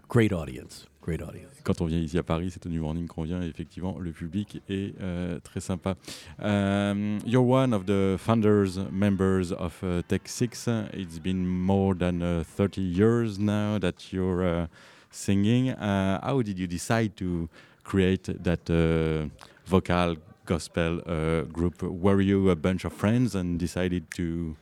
great 0.08 0.32
audience, 0.32 0.86
great 1.08 1.22
audience. 1.22 1.48
Quand 1.64 1.80
on 1.80 1.86
vient 1.86 1.98
ici 1.98 2.18
à 2.18 2.22
Paris, 2.22 2.50
c'est 2.52 2.64
au 2.66 2.68
New 2.68 2.82
Morning 2.82 3.06
qu'on 3.06 3.22
vient. 3.22 3.42
et 3.42 3.46
Effectivement, 3.46 3.98
le 3.98 4.12
public 4.12 4.60
est 4.68 4.92
euh, 5.00 5.38
très 5.40 5.60
sympa. 5.60 5.96
Um, 6.38 7.18
you're 7.24 7.42
one 7.42 7.72
of 7.72 7.86
the 7.86 8.18
founders, 8.18 8.78
members 8.92 9.52
of 9.52 9.72
uh, 9.82 10.02
Tech 10.06 10.28
Six. 10.28 10.68
It's 10.92 11.18
been 11.18 11.46
more 11.46 11.94
than 11.94 12.20
uh, 12.22 12.44
30 12.44 12.82
years 12.82 13.38
now 13.38 13.78
that 13.78 14.12
you're 14.12 14.44
uh, 14.44 14.66
singing. 15.10 15.70
Uh, 15.70 16.20
how 16.22 16.42
did 16.42 16.58
you 16.58 16.66
decide 16.66 17.16
to 17.16 17.48
create 17.84 18.24
that 18.42 18.68
uh, 18.68 19.28
vocal 19.66 20.16
gospel 20.44 21.00
uh, 21.06 21.42
group? 21.50 21.82
Were 21.82 22.20
you 22.20 22.50
a 22.50 22.56
bunch 22.56 22.84
of 22.84 22.92
friends 22.92 23.34
and 23.34 23.58
decided 23.58 24.10
to? 24.16 24.56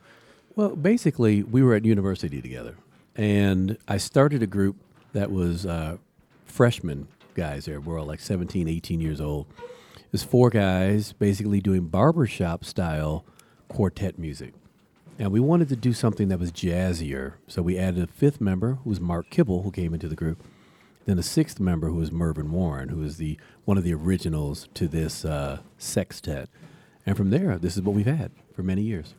Well, 0.54 0.76
basically, 0.76 1.42
we 1.42 1.62
were 1.62 1.74
at 1.74 1.84
university 1.84 2.40
together, 2.40 2.76
and 3.16 3.76
I 3.88 3.98
started 3.98 4.42
a 4.42 4.46
group 4.46 4.76
that 5.12 5.30
was 5.30 5.66
uh, 5.66 5.96
freshman 6.46 7.08
guys 7.34 7.66
there. 7.66 7.80
We're 7.80 8.00
all 8.00 8.06
like 8.06 8.20
17, 8.20 8.68
18 8.68 9.00
years 9.00 9.20
old. 9.20 9.46
There's 10.10 10.22
four 10.22 10.50
guys 10.50 11.12
basically 11.12 11.60
doing 11.60 11.88
barbershop 11.88 12.64
style 12.64 13.24
quartet 13.68 14.18
music. 14.18 14.54
And 15.18 15.32
we 15.32 15.40
wanted 15.40 15.68
to 15.70 15.76
do 15.76 15.92
something 15.92 16.28
that 16.28 16.38
was 16.38 16.52
jazzier. 16.52 17.34
So 17.46 17.62
we 17.62 17.78
added 17.78 18.04
a 18.04 18.12
fifth 18.12 18.40
member, 18.40 18.78
who 18.84 18.90
was 18.90 19.00
Mark 19.00 19.30
Kibble, 19.30 19.62
who 19.62 19.70
came 19.70 19.94
into 19.94 20.08
the 20.08 20.16
group. 20.16 20.42
Then 21.06 21.18
a 21.18 21.22
sixth 21.22 21.60
member, 21.60 21.88
who 21.88 21.96
was 21.96 22.12
Mervyn 22.12 22.50
Warren, 22.50 22.88
who 22.88 23.02
is 23.02 23.16
the 23.16 23.38
one 23.64 23.78
of 23.78 23.84
the 23.84 23.94
originals 23.94 24.68
to 24.74 24.88
this 24.88 25.24
uh, 25.24 25.60
sextet. 25.78 26.48
And 27.06 27.16
from 27.16 27.30
there, 27.30 27.56
this 27.58 27.76
is 27.76 27.82
what 27.82 27.94
we've 27.94 28.06
had 28.06 28.32
for 28.54 28.62
many 28.62 28.82
years. 28.82 29.14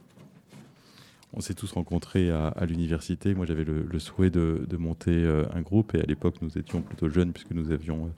On 1.37 1.39
s'est 1.39 1.53
tous 1.53 1.71
rencontrés 1.71 2.31
à, 2.31 2.65
l'université. 2.67 3.35
Moi, 3.35 3.45
j'avais 3.45 3.63
le, 3.63 3.99
souhait 3.99 4.31
de, 4.31 4.65
de 4.67 4.75
monter 4.75 5.11
euh, 5.11 5.45
un 5.53 5.61
groupe 5.61 5.93
et 5.93 5.99
à 5.99 6.03
l'époque, 6.03 6.41
nous 6.41 6.57
étions 6.57 6.81
plutôt 6.81 7.09
jeunes 7.09 7.31
puisque 7.31 7.51
nous 7.51 7.69
avions 7.69 8.11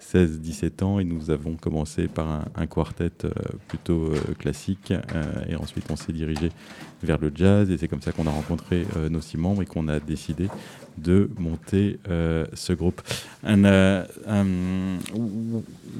16-17 0.00 0.84
ans 0.84 0.98
et 0.98 1.04
nous 1.04 1.30
avons 1.30 1.56
commencé 1.56 2.08
par 2.08 2.46
un, 2.54 2.66
quartet 2.66 3.10
euh, 3.24 3.30
plutôt 3.68 4.12
euh, 4.12 4.34
classique 4.38 4.92
euh, 4.92 5.22
et 5.48 5.56
ensuite 5.56 5.86
on 5.90 5.96
s'est 5.96 6.12
dirigé 6.12 6.50
vers 7.02 7.18
le 7.18 7.30
jazz 7.34 7.70
et 7.70 7.78
c'est 7.78 7.88
comme 7.88 8.00
ça 8.00 8.12
qu'on 8.12 8.26
a 8.26 8.30
rencontré 8.30 8.86
nos 9.10 9.20
six 9.20 9.36
membres 9.36 9.62
et 9.62 9.66
qu'on 9.66 9.88
a 9.88 10.00
décidé 10.00 10.48
de 10.96 11.28
monter 11.38 11.98
ce 12.54 12.72
groupe. 12.72 13.02
And 13.46 13.66
uh, 13.66 14.06
um, 14.26 15.00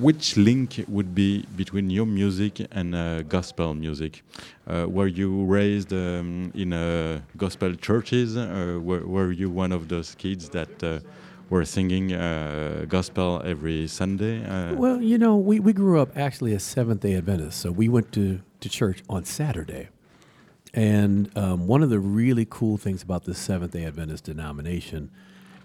which 0.00 0.36
link 0.36 0.82
would 0.88 1.14
be 1.14 1.44
between 1.56 1.90
your 1.90 2.06
music 2.06 2.66
and 2.74 2.94
uh, 2.94 3.22
gospel 3.28 3.74
music? 3.74 4.22
Uh, 4.66 4.86
were 4.88 5.08
you 5.08 5.44
raised 5.44 5.92
um, 5.92 6.50
in 6.54 6.72
uh, 6.72 7.20
gospel 7.36 7.74
churches? 7.76 8.34
Uh, 8.36 8.78
were, 8.82 9.06
were 9.06 9.30
you 9.30 9.50
one 9.50 9.72
of 9.72 9.88
those 9.88 10.14
kids 10.14 10.48
that 10.50 11.02
were 11.50 11.64
singing 11.64 12.12
uh, 12.12 12.86
gospel 12.88 13.42
every 13.44 13.86
Sunday? 13.86 14.44
Uh, 14.44 14.74
Well, 14.74 15.00
you 15.00 15.18
know, 15.18 15.36
we, 15.36 15.60
we 15.60 15.72
grew 15.72 16.00
up 16.00 16.16
actually 16.16 16.54
as 16.54 16.62
Seventh 16.62 17.00
day 17.00 17.14
Adventists, 17.14 17.56
so 17.56 17.70
we 17.70 17.88
went 17.88 18.12
to, 18.12 18.40
to 18.60 18.68
church 18.68 19.02
on 19.08 19.24
Saturday. 19.24 19.88
And 20.72 21.30
um, 21.36 21.66
one 21.66 21.82
of 21.82 21.90
the 21.90 22.00
really 22.00 22.46
cool 22.48 22.76
things 22.76 23.02
about 23.02 23.24
the 23.24 23.34
Seventh 23.34 23.72
day 23.72 23.84
Adventist 23.84 24.24
denomination 24.24 25.10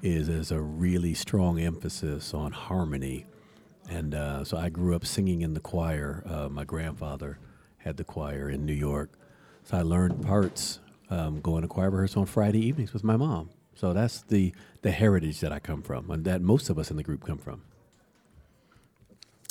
is 0.02 0.28
there's 0.28 0.52
a 0.52 0.62
really 0.62 1.14
strong 1.14 1.60
emphasis 1.60 2.34
on 2.34 2.52
harmony. 2.52 3.26
And 3.90 4.14
uh, 4.14 4.44
so 4.44 4.58
I 4.58 4.70
grew 4.70 4.96
up 4.96 5.06
singing 5.06 5.42
in 5.42 5.56
the 5.56 5.60
choir. 5.60 6.24
Uh, 6.26 6.48
my 6.50 6.64
grandfather 6.64 7.40
had 7.80 7.98
the 7.98 8.04
choir 8.04 8.50
in 8.50 8.66
New 8.66 8.74
York. 8.74 9.12
So 9.64 9.78
I 9.78 9.82
learned 9.82 10.22
parts 10.24 10.80
um, 11.10 11.42
going 11.42 11.64
to 11.64 11.68
choir 11.68 11.90
rehearsal 11.90 12.22
on 12.22 12.28
Friday 12.28 12.66
evenings 12.66 12.94
with 12.94 13.04
my 13.04 13.18
mom. 13.18 13.50
So 13.76 13.94
that's 13.94 14.22
the, 14.22 14.54
the 14.82 14.92
heritage 14.92 15.40
that 15.42 15.52
I 15.52 15.60
come 15.60 15.82
from 15.82 16.10
and 16.10 16.24
that 16.24 16.40
most 16.40 16.70
of 16.70 16.78
us 16.78 16.92
in 16.92 16.98
the 16.98 17.04
group 17.04 17.26
come 17.26 17.40
from. 17.40 17.62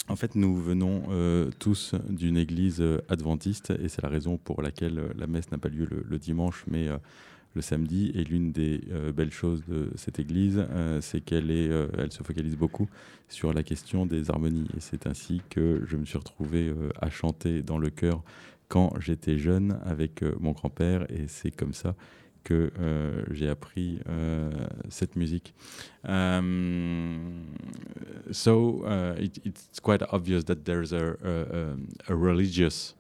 En 0.09 0.17
fait, 0.17 0.35
nous 0.37 0.57
venons 0.57 1.03
euh, 1.11 1.51
tous 1.59 1.95
d'une 2.09 2.39
église 2.39 2.81
euh, 2.81 3.03
adventiste 3.11 3.73
et 3.79 3.89
c'est 3.89 4.03
la 4.03 4.09
raison 4.09 4.39
pour 4.39 4.63
laquelle 4.63 4.99
euh, 4.99 5.09
la 5.19 5.27
messe 5.27 5.51
n'a 5.51 5.59
pas 5.59 5.69
lieu 5.69 5.87
le, 5.91 6.03
le 6.09 6.19
dimanche 6.19 6.65
mais 6.71 6.89
le 7.55 7.61
samedi. 7.61 8.11
Et 8.15 8.25
l'une 8.25 8.53
des 8.53 8.81
belles 9.15 9.33
choses 9.33 9.63
de 9.69 9.91
cette 9.97 10.19
église, 10.19 10.65
c'est 11.01 11.21
qu'elle 11.21 11.51
est, 11.51 11.71
elle 11.97 12.13
se 12.13 12.23
focalise 12.23 12.57
beaucoup 12.57 12.89
sur 13.29 13.53
la 13.53 13.63
question 13.63 14.07
des 14.07 14.31
harmonies. 14.31 14.69
Et 14.77 14.81
c'est 14.81 15.07
ainsi 15.07 15.41
que 15.51 15.83
je 15.87 15.97
me 15.97 16.05
suis 16.05 16.19
retrouvé 16.19 16.73
à 17.01 17.11
chanter 17.11 17.63
dans 17.63 17.79
le 17.79 17.91
chœur 17.91 18.23
quand 18.69 18.93
j'étais 19.01 19.39
jeune 19.39 19.81
avec 19.85 20.23
mon 20.41 20.53
grand-père 20.53 21.11
et 21.11 21.27
c'est 21.27 21.51
comme 21.51 21.73
ça 21.73 21.97
que 22.49 22.71
euh, 22.81 23.23
j'ai 23.33 23.49
appris 23.51 24.01
euh, 24.09 24.51
cette 24.89 25.17
musique. 25.17 25.53
Um, 26.05 27.45
so 28.33 28.85
uh, 28.87 29.15
it, 29.21 29.39
it's 29.45 29.81
quite 29.81 30.03
obvious 30.13 30.45
that 30.45 30.65
there's 30.65 30.93
a- 30.93 31.77
a 32.09 32.15
religious 32.15 32.95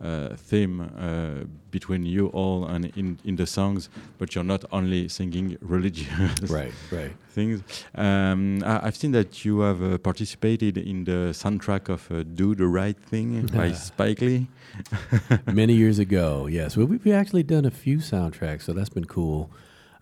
uh, 0.00 0.34
theme 0.36 0.80
uh, 0.80 1.44
between 1.70 2.04
you 2.06 2.28
all 2.28 2.64
and 2.66 2.86
in, 2.96 3.18
in 3.24 3.36
the 3.36 3.46
songs, 3.46 3.88
but 4.18 4.34
you're 4.34 4.44
not 4.44 4.64
only 4.72 5.08
singing 5.08 5.56
religious 5.60 6.08
Right, 6.50 6.72
right. 6.90 7.12
things. 7.30 7.62
Um, 7.94 8.62
I, 8.64 8.86
I've 8.86 8.96
seen 8.96 9.12
that 9.12 9.44
you 9.44 9.60
have 9.60 9.82
uh, 9.82 9.98
participated 9.98 10.78
in 10.78 11.04
the 11.04 11.32
soundtrack 11.32 11.88
of 11.88 12.10
uh, 12.10 12.22
"Do 12.22 12.54
the 12.54 12.66
Right 12.66 12.96
Thing" 12.96 13.46
by 13.54 13.72
Spike 13.72 14.20
Lee. 14.20 14.48
Many 15.46 15.74
years 15.74 15.98
ago, 15.98 16.46
yes. 16.46 16.76
Well, 16.76 16.86
we've 16.86 17.06
actually 17.08 17.42
done 17.42 17.64
a 17.64 17.70
few 17.70 17.98
soundtracks, 17.98 18.62
so 18.62 18.72
that's 18.72 18.88
been 18.88 19.06
cool. 19.06 19.50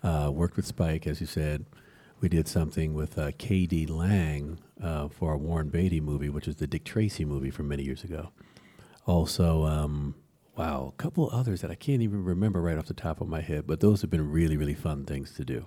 Uh, 0.02 0.30
worked 0.32 0.56
with 0.56 0.66
Spike, 0.66 1.06
as 1.06 1.20
you 1.20 1.26
said. 1.26 1.64
We 2.20 2.28
did 2.28 2.48
something 2.48 2.94
with 2.94 3.16
uh, 3.18 3.30
K.D. 3.38 3.86
Lang 3.86 4.58
uh, 4.82 5.06
for 5.08 5.32
a 5.34 5.36
Warren 5.36 5.68
Beatty 5.68 6.00
movie, 6.00 6.28
which 6.28 6.48
is 6.48 6.56
the 6.56 6.66
Dick 6.66 6.84
Tracy 6.84 7.24
movie 7.24 7.50
from 7.50 7.68
many 7.68 7.84
years 7.84 8.02
ago. 8.02 8.30
Also, 9.08 9.64
um, 9.64 10.14
wow, 10.54 10.92
a 10.94 11.02
couple 11.02 11.30
others 11.32 11.62
that 11.62 11.70
I 11.70 11.74
can't 11.74 12.02
even 12.02 12.22
remember 12.22 12.60
right 12.60 12.76
off 12.76 12.84
the 12.84 12.92
top 12.92 13.22
of 13.22 13.28
my 13.28 13.40
head, 13.40 13.66
but 13.66 13.80
those 13.80 14.02
have 14.02 14.10
been 14.10 14.30
really, 14.30 14.58
really 14.58 14.74
fun 14.74 15.06
things 15.06 15.32
to 15.36 15.46
do. 15.46 15.64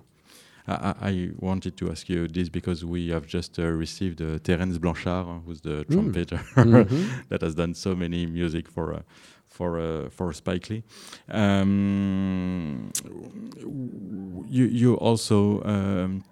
I, 0.68 0.94
I 1.00 1.30
wanted 1.38 1.76
to 1.78 1.90
ask 1.90 2.08
you 2.08 2.28
this 2.28 2.48
because 2.48 2.84
we 2.84 3.08
have 3.08 3.26
just 3.26 3.58
uh, 3.58 3.64
received 3.64 4.22
uh, 4.22 4.38
Terence 4.38 4.78
Blanchard, 4.78 5.42
who's 5.44 5.60
the 5.60 5.84
trumpeter 5.86 6.40
that 7.30 7.40
has 7.40 7.56
done 7.56 7.74
so 7.74 7.96
many 7.96 8.26
music 8.26 8.68
for 8.68 8.94
uh, 8.94 9.02
for 9.44 9.80
uh, 9.80 10.08
for 10.08 10.32
Spike 10.32 10.70
Lee. 10.70 10.84
Um, 11.28 12.92
you 14.48 14.66
you 14.66 14.94
also 14.94 15.64
um, 15.64 16.22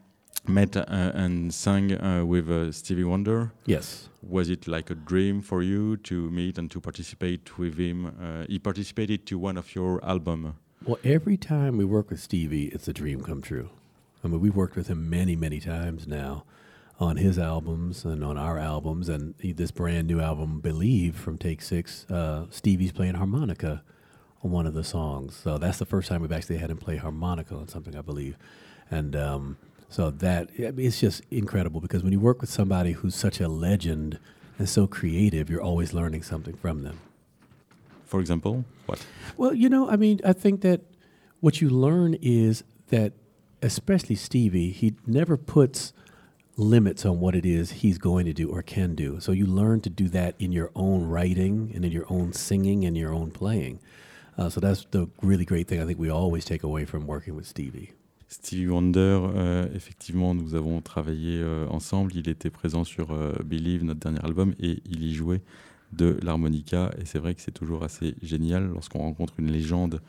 met 0.46 0.76
uh, 0.76 0.84
and 0.88 1.52
sang 1.52 1.92
uh, 1.92 2.24
with 2.24 2.50
uh, 2.50 2.72
Stevie 2.72 3.04
Wonder. 3.04 3.52
Yes. 3.66 4.08
Was 4.22 4.50
it 4.50 4.66
like 4.66 4.90
a 4.90 4.94
dream 4.94 5.40
for 5.42 5.62
you 5.62 5.96
to 5.98 6.30
meet 6.30 6.58
and 6.58 6.70
to 6.70 6.80
participate 6.80 7.58
with 7.58 7.78
him? 7.78 8.06
Uh, 8.06 8.44
he 8.48 8.58
participated 8.58 9.26
to 9.26 9.38
one 9.38 9.56
of 9.56 9.74
your 9.74 10.04
album. 10.04 10.54
Well, 10.84 10.98
every 11.04 11.36
time 11.36 11.76
we 11.76 11.84
work 11.84 12.10
with 12.10 12.20
Stevie, 12.20 12.66
it's 12.66 12.88
a 12.88 12.92
dream 12.92 13.20
come 13.22 13.42
true. 13.42 13.70
I 14.24 14.28
mean, 14.28 14.40
we've 14.40 14.56
worked 14.56 14.76
with 14.76 14.88
him 14.88 15.08
many, 15.08 15.36
many 15.36 15.60
times 15.60 16.06
now 16.06 16.44
on 16.98 17.16
his 17.16 17.38
albums 17.38 18.04
and 18.04 18.22
on 18.22 18.36
our 18.36 18.58
albums. 18.58 19.08
And 19.08 19.34
he- 19.40 19.52
this 19.52 19.70
brand 19.70 20.06
new 20.08 20.20
album, 20.20 20.60
Believe, 20.60 21.16
from 21.16 21.38
Take 21.38 21.62
Six, 21.62 22.06
uh, 22.10 22.46
Stevie's 22.50 22.92
playing 22.92 23.14
harmonica 23.14 23.82
on 24.42 24.50
one 24.50 24.66
of 24.66 24.74
the 24.74 24.84
songs. 24.84 25.36
So 25.36 25.56
that's 25.58 25.78
the 25.78 25.86
first 25.86 26.08
time 26.08 26.20
we've 26.22 26.32
actually 26.32 26.58
had 26.58 26.70
him 26.70 26.76
play 26.78 26.96
harmonica 26.96 27.54
on 27.54 27.68
something, 27.68 27.96
I 27.96 28.02
believe. 28.02 28.36
And 28.90 29.14
um, 29.16 29.56
so 29.90 30.10
that, 30.10 30.50
I 30.56 30.70
mean, 30.70 30.86
it's 30.86 31.00
just 31.00 31.22
incredible 31.32 31.80
because 31.80 32.04
when 32.04 32.12
you 32.12 32.20
work 32.20 32.40
with 32.40 32.48
somebody 32.48 32.92
who's 32.92 33.16
such 33.16 33.40
a 33.40 33.48
legend 33.48 34.20
and 34.56 34.68
so 34.68 34.86
creative, 34.86 35.50
you're 35.50 35.60
always 35.60 35.92
learning 35.92 36.22
something 36.22 36.54
from 36.54 36.84
them. 36.84 37.00
For 38.06 38.20
example, 38.20 38.64
what? 38.86 39.04
Well, 39.36 39.52
you 39.52 39.68
know, 39.68 39.90
I 39.90 39.96
mean, 39.96 40.20
I 40.24 40.32
think 40.32 40.60
that 40.60 40.82
what 41.40 41.60
you 41.60 41.68
learn 41.68 42.14
is 42.22 42.62
that, 42.88 43.14
especially 43.62 44.14
Stevie, 44.14 44.70
he 44.70 44.94
never 45.06 45.36
puts 45.36 45.92
limits 46.56 47.04
on 47.04 47.18
what 47.18 47.34
it 47.34 47.44
is 47.44 47.72
he's 47.72 47.98
going 47.98 48.26
to 48.26 48.32
do 48.32 48.48
or 48.48 48.62
can 48.62 48.94
do. 48.94 49.18
So 49.18 49.32
you 49.32 49.46
learn 49.46 49.80
to 49.80 49.90
do 49.90 50.08
that 50.10 50.34
in 50.38 50.52
your 50.52 50.70
own 50.76 51.04
writing 51.08 51.72
and 51.74 51.84
in 51.84 51.90
your 51.90 52.06
own 52.08 52.32
singing 52.32 52.84
and 52.84 52.96
your 52.96 53.12
own 53.12 53.32
playing. 53.32 53.80
Uh, 54.38 54.50
so 54.50 54.60
that's 54.60 54.86
the 54.90 55.08
really 55.20 55.44
great 55.44 55.66
thing 55.66 55.80
I 55.82 55.86
think 55.86 55.98
we 55.98 56.10
always 56.10 56.44
take 56.44 56.62
away 56.62 56.84
from 56.84 57.06
working 57.06 57.34
with 57.34 57.46
Stevie. 57.46 57.92
Stevie 58.30 58.68
Wonder, 58.68 59.18
euh, 59.34 59.66
effectivement, 59.74 60.36
nous 60.36 60.54
avons 60.54 60.80
travaillé 60.80 61.40
euh, 61.40 61.66
ensemble. 61.66 62.12
Il 62.14 62.28
était 62.28 62.48
présent 62.48 62.84
sur 62.84 63.10
euh, 63.10 63.32
Believe, 63.44 63.82
notre 63.82 63.98
dernier 63.98 64.24
album, 64.24 64.54
et 64.60 64.80
il 64.88 65.02
y 65.02 65.12
jouait 65.12 65.42
de 65.92 66.16
l'harmonica. 66.22 66.92
Et 67.00 67.06
c'est 67.06 67.18
vrai 67.18 67.34
que 67.34 67.42
c'est 67.42 67.50
toujours 67.50 67.82
assez 67.82 68.14
génial 68.22 68.68
lorsqu'on 68.68 69.00
rencontre 69.00 69.34
une 69.38 69.50
légende 69.50 70.00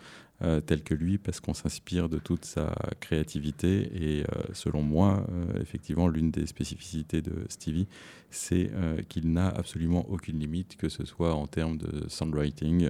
euh, 0.43 0.59
telle 0.59 0.81
que 0.81 0.93
lui, 0.95 1.17
parce 1.17 1.39
qu'on 1.39 1.53
s'inspire 1.53 2.09
de 2.09 2.17
toute 2.17 2.45
sa 2.45 2.73
créativité. 2.99 3.91
Et 3.93 4.21
euh, 4.23 4.41
selon 4.53 4.81
moi, 4.81 5.25
euh, 5.29 5.61
effectivement, 5.61 6.07
l'une 6.07 6.31
des 6.31 6.47
spécificités 6.47 7.21
de 7.21 7.45
Stevie, 7.49 7.87
c'est 8.29 8.71
qu'il 9.09 9.33
n'a 9.33 9.49
absolument 9.49 10.09
aucune 10.09 10.39
limite, 10.39 10.77
que 10.77 10.87
ce 10.87 11.03
soit 11.03 11.33
en 11.35 11.47
termes 11.47 11.77
de 11.77 12.07
songwriting, 12.07 12.89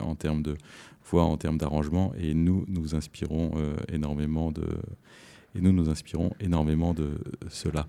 en 0.00 0.14
termes 0.14 0.42
de 0.42 0.58
voix, 1.06 1.24
en 1.24 1.38
termes 1.38 1.56
d'arrangement. 1.56 2.12
Et 2.18 2.34
nous, 2.34 2.66
nous 2.68 2.94
inspirons 2.94 3.52
énormément 3.90 4.52
de, 4.52 4.66
et 5.54 5.62
nous 5.62 5.72
nous 5.72 5.88
inspirons 5.88 6.30
énormément 6.40 6.92
de 6.92 7.12
cela. 7.48 7.86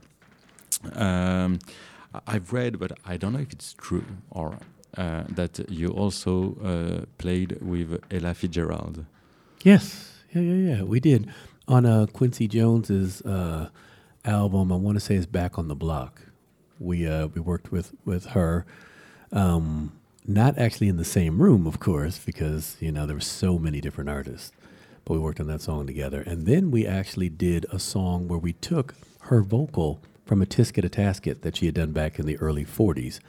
I've 2.26 2.54
read, 2.54 2.78
but 2.78 2.94
I 3.06 3.18
don't 3.18 3.34
know 3.34 3.42
if 3.42 3.52
it's 3.52 3.74
true, 3.74 4.06
or 4.32 4.56
uh, 4.98 5.24
that 5.30 5.70
you 5.70 5.90
also 5.90 6.56
uh, 6.64 7.06
played 7.18 7.58
with 7.62 8.02
Ella 8.12 8.34
Fitzgerald. 8.34 9.06
Yes, 9.64 10.14
yeah, 10.34 10.42
yeah, 10.42 10.76
yeah. 10.76 10.84
We 10.84 11.00
did 11.00 11.32
on 11.68 11.86
uh, 11.86 12.06
Quincy 12.12 12.48
Jones's 12.48 13.22
uh, 13.22 13.70
album. 14.26 14.72
I 14.72 14.76
want 14.76 14.96
to 14.96 15.00
say 15.00 15.16
it's 15.16 15.26
"Back 15.26 15.58
on 15.58 15.68
the 15.68 15.76
Block." 15.76 16.22
We 16.80 17.08
uh, 17.08 17.28
we 17.28 17.42
worked 17.42 17.72
with 17.72 17.94
with 18.06 18.28
her, 18.28 18.66
um, 19.32 19.94
not 20.28 20.58
actually 20.58 20.90
in 20.90 20.98
the 20.98 21.06
same 21.06 21.42
room, 21.42 21.66
of 21.66 21.80
course, 21.80 22.20
because 22.20 22.78
you 22.80 22.92
know 22.92 23.06
there 23.06 23.16
were 23.16 23.22
so 23.22 23.58
many 23.58 23.82
different 23.82 24.10
artists. 24.10 24.52
But 25.06 25.16
we 25.16 25.20
worked 25.20 25.40
on 25.40 25.48
that 25.48 25.62
song 25.62 25.86
together, 25.86 26.22
and 26.22 26.46
then 26.46 26.72
we 26.72 26.88
actually 26.88 27.30
did 27.30 27.66
a 27.72 27.80
song 27.80 28.28
where 28.28 28.40
we 28.40 28.54
took 28.54 28.96
her 29.22 29.42
vocal 29.42 30.02
from 30.26 30.42
a 30.42 30.46
Tisket 30.46 30.86
a 30.86 30.90
Tasket 30.90 31.42
that 31.42 31.58
she 31.58 31.66
had 31.66 31.76
done 31.76 31.92
back 31.92 32.20
in 32.20 32.26
the 32.26 32.38
early 32.38 32.66
'40s, 32.66 33.20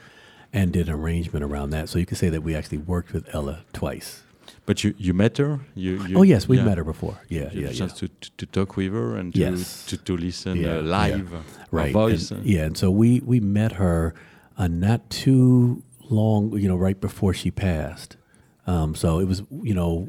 and 0.55 0.71
did 0.71 0.87
an 0.87 0.93
arrangement 0.95 1.43
around 1.43 1.69
that. 1.71 1.89
So 1.89 1.99
you 1.99 2.05
could 2.05 2.17
say 2.17 2.29
that 2.29 2.41
we 2.41 2.55
actually 2.55 2.77
worked 2.79 3.11
with 3.13 3.27
Ella 3.35 3.65
twice. 3.73 4.23
But 4.65 4.83
you, 4.83 4.95
you 4.97 5.13
met 5.13 5.37
her? 5.37 5.59
You, 5.75 6.03
you, 6.07 6.17
oh 6.17 6.23
yes, 6.23 6.47
we 6.47 6.57
yeah. 6.57 6.63
met 6.63 6.77
her 6.77 6.83
before. 6.83 7.17
Yeah, 7.29 7.51
You 7.51 7.65
yeah, 7.65 7.69
yeah. 7.71 7.87
to, 7.87 8.07
to, 8.37 8.45
talk 8.47 8.75
with 8.77 8.93
her 8.93 9.15
and 9.17 9.33
to, 9.33 9.39
Yes. 9.39 9.85
to, 9.87 9.97
to 9.97 10.15
listen 10.17 10.57
Yeah, 10.57 10.77
uh, 10.77 10.81
live, 10.81 11.31
yeah. 11.31 11.37
her 11.37 11.43
right 11.71 11.93
voice. 11.93 12.31
and- 12.31 12.45
yeah 12.45 12.63
and 12.67 12.77
so 12.77 12.89
we 12.89 13.19
we 13.31 13.39
met 13.39 13.73
her 13.73 14.13
uh, 14.57 14.67
not 14.67 15.09
too 15.09 15.83
long 16.09 16.57
you 16.57 16.67
know 16.69 16.77
right 16.87 16.99
before 17.01 17.33
she 17.33 17.51
passed 17.51 18.15
um, 18.65 18.95
so 18.95 19.19
it 19.19 19.27
was 19.27 19.43
you 19.69 19.73
know 19.73 20.07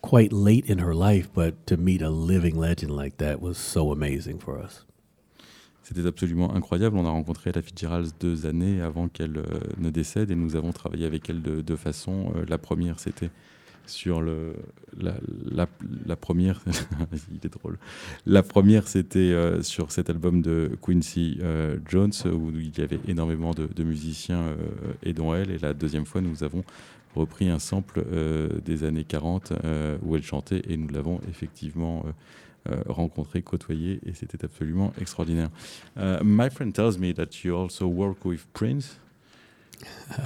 quite 0.00 0.32
late 0.32 0.66
in 0.66 0.78
her 0.78 0.94
life 0.94 1.28
but 1.34 1.66
to 1.66 1.76
meet 1.76 2.00
a 2.02 2.10
living 2.10 2.56
legend 2.56 2.92
like 2.96 3.16
that 3.18 3.40
was 3.40 3.58
so 3.58 3.90
amazing 3.90 4.38
for 4.38 4.58
us 4.58 4.84
C'était 5.88 6.06
absolument 6.06 6.54
incroyable. 6.54 6.98
On 6.98 7.06
a 7.06 7.10
rencontré 7.10 7.48
Ella 7.48 7.62
Fitzgerald 7.62 8.10
deux 8.20 8.44
années 8.44 8.82
avant 8.82 9.08
qu'elle 9.08 9.38
euh, 9.38 9.44
ne 9.78 9.88
décède 9.88 10.30
et 10.30 10.34
nous 10.34 10.54
avons 10.54 10.70
travaillé 10.70 11.06
avec 11.06 11.30
elle 11.30 11.40
de 11.40 11.62
deux 11.62 11.76
façons. 11.76 12.30
Euh, 12.36 12.44
la 12.46 12.58
première, 12.58 13.00
c'était 13.00 13.30
sur 13.86 14.20
le. 14.20 14.52
La, 15.00 15.14
la- 15.50 15.66
la 16.04 16.16
première. 16.16 16.60
il 17.32 17.38
est 17.42 17.48
drôle. 17.48 17.78
La 18.26 18.42
première, 18.42 18.86
c'était 18.86 19.18
euh, 19.18 19.62
sur 19.62 19.90
cet 19.90 20.10
album 20.10 20.42
de 20.42 20.72
Quincy 20.82 21.38
Jones 21.88 22.12
où 22.26 22.50
il 22.50 22.78
y 22.78 22.82
avait 22.82 23.00
énormément 23.08 23.52
de, 23.52 23.82
musiciens 23.82 24.56
et 25.02 25.14
dont 25.14 25.34
elle. 25.34 25.50
Et 25.50 25.58
la 25.58 25.72
deuxième 25.72 26.04
fois, 26.04 26.20
nous 26.20 26.44
avons 26.44 26.64
repris 27.16 27.48
un 27.48 27.58
sample 27.58 28.04
des 28.62 28.84
années 28.84 29.04
40 29.04 29.52
euh, 29.64 29.96
où 30.02 30.16
elle 30.16 30.22
chantait 30.22 30.60
et 30.68 30.76
nous 30.76 30.88
l'avons 30.88 31.18
effectivement 31.30 32.04
rencontré, 32.88 33.42
côtoyé 33.42 34.00
et 34.06 34.12
c'était 34.14 34.44
absolument 34.44 34.92
extraordinaire. 35.00 35.50
Uh, 35.96 36.22
my 36.22 36.48
friend 36.50 36.74
tells 36.74 36.98
me 36.98 37.12
that 37.12 37.44
you 37.44 37.54
also 37.56 37.86
work 37.86 38.24
with 38.24 38.46
Prince. 38.52 38.98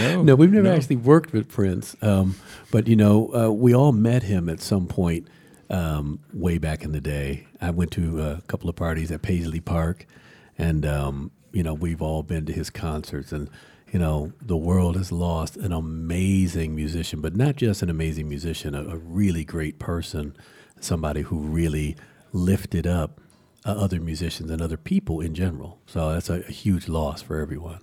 no, 0.00 0.22
no 0.22 0.34
we've 0.36 0.52
never 0.52 0.68
No? 0.68 0.74
actually 0.74 0.96
worked 0.96 1.32
with 1.32 1.48
prince 1.48 1.96
um, 2.02 2.36
but 2.70 2.86
you 2.86 2.96
know 2.96 3.28
uh, 3.34 3.50
we 3.50 3.74
all 3.74 3.92
met 3.92 4.22
him 4.22 4.48
at 4.48 4.60
some 4.60 4.86
point 4.86 5.26
um, 5.70 6.20
way 6.32 6.58
back 6.58 6.84
in 6.84 6.92
the 6.92 7.00
day 7.00 7.46
i 7.60 7.70
went 7.70 7.90
to 7.92 8.22
a 8.22 8.40
couple 8.46 8.70
of 8.70 8.76
parties 8.76 9.10
at 9.10 9.22
paisley 9.22 9.60
park 9.60 10.06
and 10.58 10.86
um, 10.86 11.30
you 11.52 11.62
know 11.62 11.74
we've 11.74 12.02
all 12.02 12.22
been 12.22 12.46
to 12.46 12.52
his 12.52 12.70
concerts 12.70 13.32
and 13.32 13.50
you 13.92 13.98
know 13.98 14.32
the 14.40 14.56
world 14.56 14.96
has 14.96 15.10
lost 15.10 15.56
an 15.56 15.72
amazing 15.72 16.74
musician 16.76 17.20
but 17.20 17.34
not 17.34 17.56
just 17.56 17.82
an 17.82 17.90
amazing 17.90 18.28
musician 18.28 18.74
a, 18.76 18.82
a 18.84 18.96
really 18.96 19.44
great 19.44 19.78
person 19.80 20.36
somebody 20.80 21.22
who 21.22 21.38
really 21.38 21.94
lifted 22.32 22.86
up 22.86 23.20
other 23.64 24.00
musicians 24.00 24.50
and 24.50 24.60
other 24.60 24.76
people 24.78 25.20
in 25.24 25.34
general 25.34 25.78
so 25.86 26.12
that's 26.12 26.28
a, 26.30 26.40
a 26.48 26.52
huge 26.52 26.88
loss 26.88 27.22
for 27.22 27.36
everyone 27.40 27.80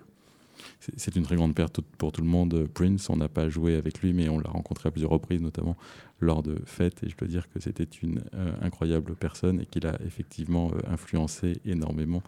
C'est- 0.98 1.16
une 1.16 1.24
très 1.24 1.36
grande 1.36 1.54
perte 1.56 1.80
pour 2.00 2.12
tout 2.12 2.22
le 2.22 2.28
monde. 2.28 2.68
Prince, 2.74 3.08
on 3.10 3.16
n'a 3.18 3.30
pas 3.30 3.50
joué 3.50 3.76
avec 3.76 4.02
lui, 4.02 4.14
mais 4.14 4.30
on 4.30 4.40
l'a 4.40 4.50
rencontré 4.50 4.90
à 4.90 4.92
plusieurs 4.92 5.12
reprises, 5.12 5.40
notamment 5.42 5.76
lors 6.20 6.42
de 6.42 6.60
fêtes. 6.66 7.04
Et 7.04 7.10
je 7.10 7.16
dois 7.16 7.28
dire 7.28 7.48
que 7.50 7.60
c'était 7.60 7.84
une 8.02 8.24
euh, 8.34 8.52
incroyable 8.62 9.16
personne 9.16 9.62
et 9.62 9.66
qu'il 9.68 9.86
a 9.86 9.96
effectivement 10.06 10.72
euh, 10.74 10.92
influencé 10.92 11.60
énormément, 11.66 12.24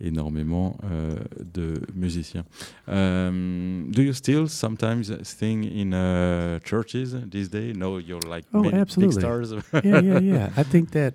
énormément 0.00 0.76
euh, 0.84 1.16
de 1.40 1.74
musiciens. 1.94 2.44
Um, 2.86 3.90
do 3.90 4.02
you 4.02 4.12
still 4.12 4.48
sometimes 4.48 5.12
sing 5.22 5.64
in 5.64 5.92
uh, 5.92 6.58
churches 6.64 7.14
these 7.30 7.48
days? 7.48 7.76
No, 7.76 7.98
you're 7.98 8.20
like 8.28 8.44
Oh, 8.52 8.60
many 8.62 8.72
big 8.72 8.80
absolutely. 8.80 9.20
stars. 9.20 9.52
yeah, 9.84 10.00
yeah, 10.00 10.18
yeah. 10.20 10.50
I 10.56 10.62
think 10.62 10.90
that 10.92 11.14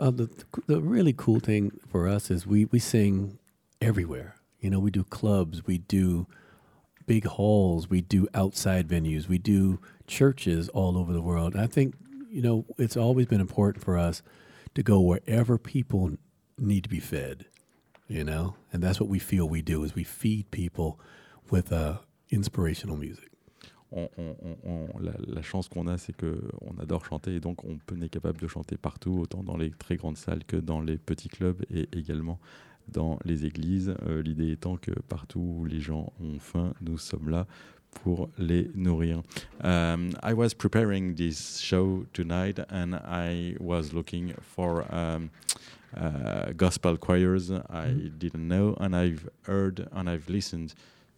uh, 0.00 0.10
the 0.10 0.28
the 0.66 0.80
really 0.80 1.12
cool 1.16 1.40
thing 1.40 1.72
for 1.88 2.08
us 2.08 2.30
is 2.30 2.46
we 2.46 2.66
we 2.66 2.78
sing 2.78 3.38
everywhere. 3.80 4.34
You 4.60 4.70
know, 4.70 4.80
we 4.80 4.90
do 4.90 5.04
clubs, 5.04 5.66
we 5.66 5.78
do 5.78 6.26
big 7.06 7.24
halls, 7.26 7.88
we 7.88 8.00
do 8.00 8.26
outside 8.34 8.88
venues, 8.88 9.28
we 9.28 9.38
do 9.38 9.78
churches 10.06 10.68
all 10.70 10.96
over 10.98 11.12
the 11.12 11.22
world. 11.22 11.54
And 11.54 11.62
I 11.62 11.66
think, 11.68 11.94
you 12.30 12.42
know, 12.42 12.64
it's 12.76 12.96
always 12.96 13.26
been 13.26 13.40
important 13.40 13.84
for 13.84 13.96
us 13.96 14.22
to 14.74 14.82
go 14.82 15.00
wherever 15.00 15.58
people 15.58 16.10
need 16.58 16.82
to 16.82 16.88
be 16.90 17.00
fed, 17.00 17.46
you 18.08 18.24
know? 18.24 18.54
And 18.72 18.80
that's 18.80 19.00
what 19.00 19.08
we 19.08 19.18
feel 19.18 19.48
we 19.48 19.62
do 19.62 19.84
is 19.84 19.94
we 19.94 20.04
feed 20.04 20.46
people 20.50 20.98
with 21.50 21.72
uh, 21.72 21.98
inspirational 22.30 22.96
music. 22.96 23.24
on- 23.90 24.08
on- 24.18 24.56
on- 24.64 25.00
la, 25.00 25.12
la 25.26 25.40
chance 25.40 25.66
qu'on 25.66 25.86
a, 25.86 25.96
c'est 25.96 26.12
qu'on 26.14 26.76
adore 26.78 27.06
chanter 27.06 27.36
et 27.36 27.40
donc 27.40 27.64
on, 27.64 27.78
peut, 27.78 27.96
est 28.02 28.10
capable 28.10 28.38
de 28.38 28.46
chanter 28.46 28.76
partout, 28.76 29.18
autant 29.22 29.42
dans 29.42 29.56
les 29.56 29.70
très 29.70 29.96
grandes 29.96 30.18
salles 30.18 30.44
que 30.44 30.56
dans 30.58 30.82
les 30.82 30.98
petits 30.98 31.30
clubs 31.30 31.64
et 31.70 31.88
également 31.96 32.38
dans 32.88 33.18
les 33.24 33.46
églises. 33.46 33.94
Euh, 34.06 34.20
L'idée 34.22 34.50
étant 34.52 34.76
que 34.76 34.90
partout 35.08 35.40
où 35.40 35.64
les 35.64 35.80
gens 35.80 36.12
ont 36.20 36.38
faim, 36.38 36.74
nous 36.82 36.98
sommes 36.98 37.30
là 37.30 37.46
pour 38.02 38.28
les 38.36 38.70
nourrir. 38.74 39.22
Um, 39.64 40.10
I 40.22 40.34
was 40.34 40.50
preparing 40.50 41.14
this 41.14 41.58
show 41.58 42.04
tonight 42.12 42.60
and 42.70 42.92
I 43.06 43.56
was 43.58 43.94
looking 43.94 44.34
for 44.42 44.84
um, 44.94 45.30
uh, 45.96 46.52
gospel 46.56 46.96
choirs 46.96 47.50
I 47.50 47.88
didn't 48.18 48.46
know 48.48 48.76
and 48.80 48.94
I've 48.94 49.28
heard 49.42 49.88
and 49.92 50.08
I've 50.10 50.28
listened 50.28 50.74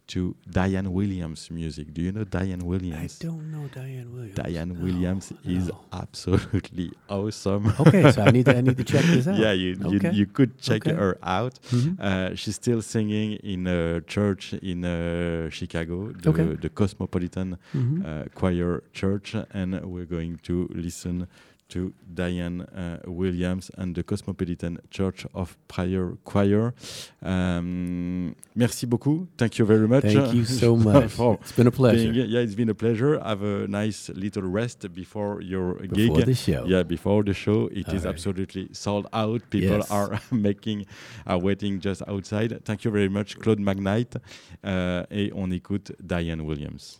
to 0.07 0.35
Diane 0.49 0.91
Williams 0.91 1.49
music. 1.49 1.93
Do 1.93 2.01
you 2.01 2.11
know 2.11 2.25
Diane 2.25 2.65
Williams? 2.65 3.17
I 3.21 3.23
don't 3.25 3.49
know 3.49 3.69
Diane 3.73 4.11
Williams. 4.13 4.35
Diane 4.35 4.69
No, 4.73 4.83
Williams 4.83 5.31
is 5.45 5.71
absolutely 5.93 6.91
awesome. 7.09 7.71
Okay, 7.79 8.11
so 8.11 8.21
I 8.23 8.31
need 8.31 8.45
to, 8.45 8.57
I 8.57 8.61
need 8.61 8.75
to 8.75 8.83
check 8.83 9.05
this 9.05 9.27
out. 9.31 9.37
yeah, 9.37 9.53
you, 9.53 9.77
you, 9.89 9.97
Okay. 9.97 10.11
you 10.11 10.25
could 10.25 10.57
check 10.59 10.85
Okay. 10.85 10.95
her 10.95 11.17
out. 11.23 11.59
Mhm. 11.69 11.97
Uh, 11.99 12.35
she's 12.35 12.55
still 12.55 12.81
singing 12.81 13.33
in 13.53 13.67
a 13.67 14.01
church 14.01 14.53
in 14.53 14.83
uh, 14.83 15.49
Chicago, 15.49 16.11
the, 16.11 16.29
Okay. 16.29 16.55
the 16.55 16.69
Cosmopolitan 16.69 17.57
Mhm. 17.73 18.05
uh, 18.05 18.25
Choir 18.35 18.83
Church, 18.93 19.35
and 19.53 19.79
we're 19.85 20.05
going 20.17 20.39
to 20.43 20.67
listen 20.73 21.27
to 21.71 21.91
Diane 22.13 22.61
uh, 22.61 22.99
Williams 23.07 23.69
and 23.77 23.95
the 23.95 24.03
Cosmopolitan 24.03 24.77
Church 24.89 25.25
of 25.33 25.57
Prayer 25.67 26.13
Choir. 26.23 26.73
Um, 27.23 28.35
merci 28.55 28.85
beaucoup. 28.85 29.27
Thank 29.37 29.57
you 29.59 29.65
very 29.65 29.87
much. 29.87 30.03
Thank 30.03 30.33
you 30.33 30.45
so 30.45 30.75
much. 30.89 31.11
for 31.11 31.37
It's 31.41 31.51
been 31.53 31.67
a 31.67 31.71
pleasure. 31.71 32.11
being- 32.11 32.29
yeah, 32.29 32.39
it's 32.41 32.55
been 32.55 32.69
a 32.69 32.73
pleasure. 32.75 33.19
Have 33.19 33.41
a 33.43 33.67
nice 33.67 34.09
little 34.09 34.43
rest 34.43 34.85
before 34.93 35.41
your 35.41 35.75
Before 35.75 36.17
gig. 36.17 36.25
the 36.25 36.35
show. 36.35 36.65
Yeah, 36.65 36.83
before 36.83 37.23
the 37.23 37.33
show, 37.33 37.67
it 37.71 37.87
is 37.87 37.87
All 37.87 37.93
right. 37.95 38.05
absolutely 38.13 38.69
sold 38.73 39.07
out. 39.13 39.41
People 39.49 39.77
Yes. 39.77 39.91
are 39.91 40.19
making, 40.31 40.85
are 41.25 41.39
waiting 41.39 41.79
just 41.79 42.01
outside. 42.07 42.63
Thank 42.65 42.83
you 42.85 42.91
very 42.91 43.09
much, 43.09 43.37
Claude 43.39 43.59
McKnight. 43.59 44.17
Euh, 44.63 45.03
et 45.09 45.31
on 45.33 45.49
écoute 45.51 45.91
Diane 46.05 46.41
Williams. 46.41 46.99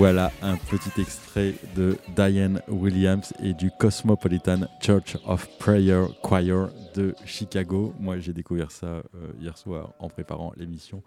Voilà 0.00 0.32
un 0.40 0.56
petit 0.56 0.98
extrait 0.98 1.52
de 1.76 1.98
Diane 2.16 2.62
Williams 2.68 3.34
et 3.44 3.52
du 3.52 3.70
Cosmopolitan 3.70 4.60
Church 4.80 5.18
of 5.26 5.46
Prayer 5.58 6.04
Choir 6.22 6.70
de 6.94 7.14
Chicago. 7.26 7.92
Moi, 8.00 8.18
j'ai 8.18 8.32
découvert 8.32 8.70
ça 8.70 8.86
euh, 8.86 9.02
hier 9.38 9.58
soir 9.58 9.92
en 9.98 10.08
préparant 10.08 10.54
l'émission. 10.56 11.02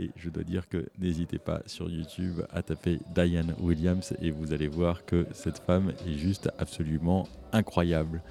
Et 0.00 0.10
je 0.16 0.28
dois 0.28 0.42
dire 0.42 0.68
que 0.68 0.88
n'hésitez 0.98 1.38
pas 1.38 1.60
sur 1.66 1.88
YouTube 1.88 2.40
à 2.52 2.62
taper 2.62 2.98
Diane 3.14 3.54
Williams 3.60 4.12
et 4.20 4.32
vous 4.32 4.52
allez 4.52 4.66
voir 4.66 5.04
que 5.04 5.24
cette 5.32 5.58
femme 5.60 5.92
est 6.04 6.18
juste 6.18 6.50
absolument 6.58 7.28
incroyable. 7.52 8.22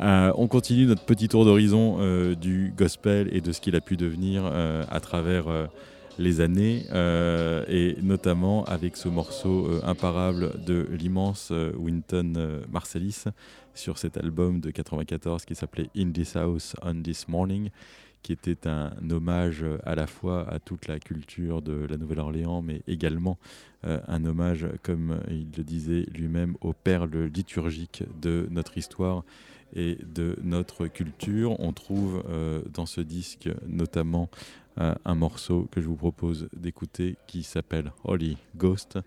Euh, 0.00 0.32
on 0.38 0.48
continue 0.48 0.86
notre 0.86 1.04
petit 1.04 1.28
tour 1.28 1.44
d'horizon 1.44 1.98
euh, 2.00 2.34
du 2.34 2.72
gospel 2.74 3.28
et 3.30 3.42
de 3.42 3.52
ce 3.52 3.60
qu'il 3.60 3.76
a 3.76 3.82
pu 3.82 3.98
devenir 3.98 4.46
à 4.46 5.00
travers 5.00 5.68
les 6.18 6.40
années 6.40 6.86
euh, 6.92 7.64
et 7.68 7.96
notamment 8.02 8.64
avec 8.64 8.96
ce 8.96 9.08
morceau 9.08 9.66
euh, 9.66 9.80
imparable 9.84 10.64
de 10.64 10.86
l'immense 10.90 11.50
euh, 11.52 11.72
Wynton 11.76 12.34
euh, 12.36 12.62
Marsalis 12.70 13.24
sur 13.74 13.98
cet 13.98 14.16
album 14.16 14.60
de 14.60 14.70
94 14.70 15.44
qui 15.44 15.54
s'appelait 15.54 15.90
In 15.96 16.10
This 16.10 16.36
House 16.36 16.74
on 16.82 17.00
This 17.02 17.28
Morning 17.28 17.70
qui 18.22 18.32
était 18.32 18.66
un 18.66 18.92
hommage 19.10 19.64
à 19.84 19.94
la 19.94 20.06
fois 20.06 20.46
à 20.52 20.58
toute 20.58 20.88
la 20.88 20.98
culture 20.98 21.62
de 21.62 21.86
la 21.88 21.96
Nouvelle-Orléans, 21.96 22.60
mais 22.60 22.82
également 22.86 23.38
un 23.82 24.24
hommage, 24.26 24.66
comme 24.82 25.20
il 25.30 25.46
le 25.56 25.64
disait 25.64 26.04
lui-même, 26.14 26.54
aux 26.60 26.74
perles 26.74 27.30
liturgiques 27.34 28.04
de 28.20 28.46
notre 28.50 28.76
histoire 28.76 29.24
et 29.74 29.96
de 30.04 30.36
notre 30.42 30.86
culture. 30.86 31.58
On 31.60 31.72
trouve 31.72 32.22
dans 32.74 32.84
ce 32.84 33.00
disque 33.00 33.48
notamment 33.66 34.28
euh, 34.80 34.94
un 35.04 35.14
morceau 35.14 35.68
que 35.70 35.80
je 35.80 35.86
vous 35.86 35.96
propose 35.96 36.48
d'écouter 36.56 37.16
qui 37.26 37.42
s'appelle 37.42 37.92
Holy 38.04 38.38
Ghost, 38.56 38.98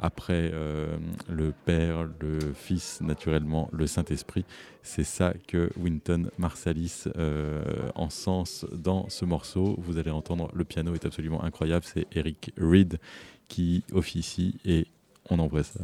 après 0.00 0.50
euh, 0.52 0.96
le 1.30 1.52
Père, 1.64 2.06
le 2.20 2.38
Fils, 2.54 3.00
naturellement 3.00 3.70
le 3.72 3.86
Saint-Esprit. 3.86 4.44
C'est 4.82 5.04
ça 5.04 5.32
que 5.46 5.70
Winton 5.80 6.28
Marsalis 6.36 7.04
euh, 7.16 7.62
encense 7.94 8.66
dans 8.72 9.08
ce 9.08 9.24
morceau. 9.24 9.76
Vous 9.78 9.96
allez 9.96 10.10
entendre, 10.10 10.50
le 10.52 10.64
piano 10.64 10.94
est 10.94 11.06
absolument 11.06 11.42
incroyable. 11.42 11.84
C'est 11.86 12.06
Eric 12.12 12.52
Reed 12.58 12.98
qui 13.48 13.84
officie 13.92 14.58
et 14.64 14.86
on 15.30 15.38
envoie 15.38 15.62
ça. 15.62 15.80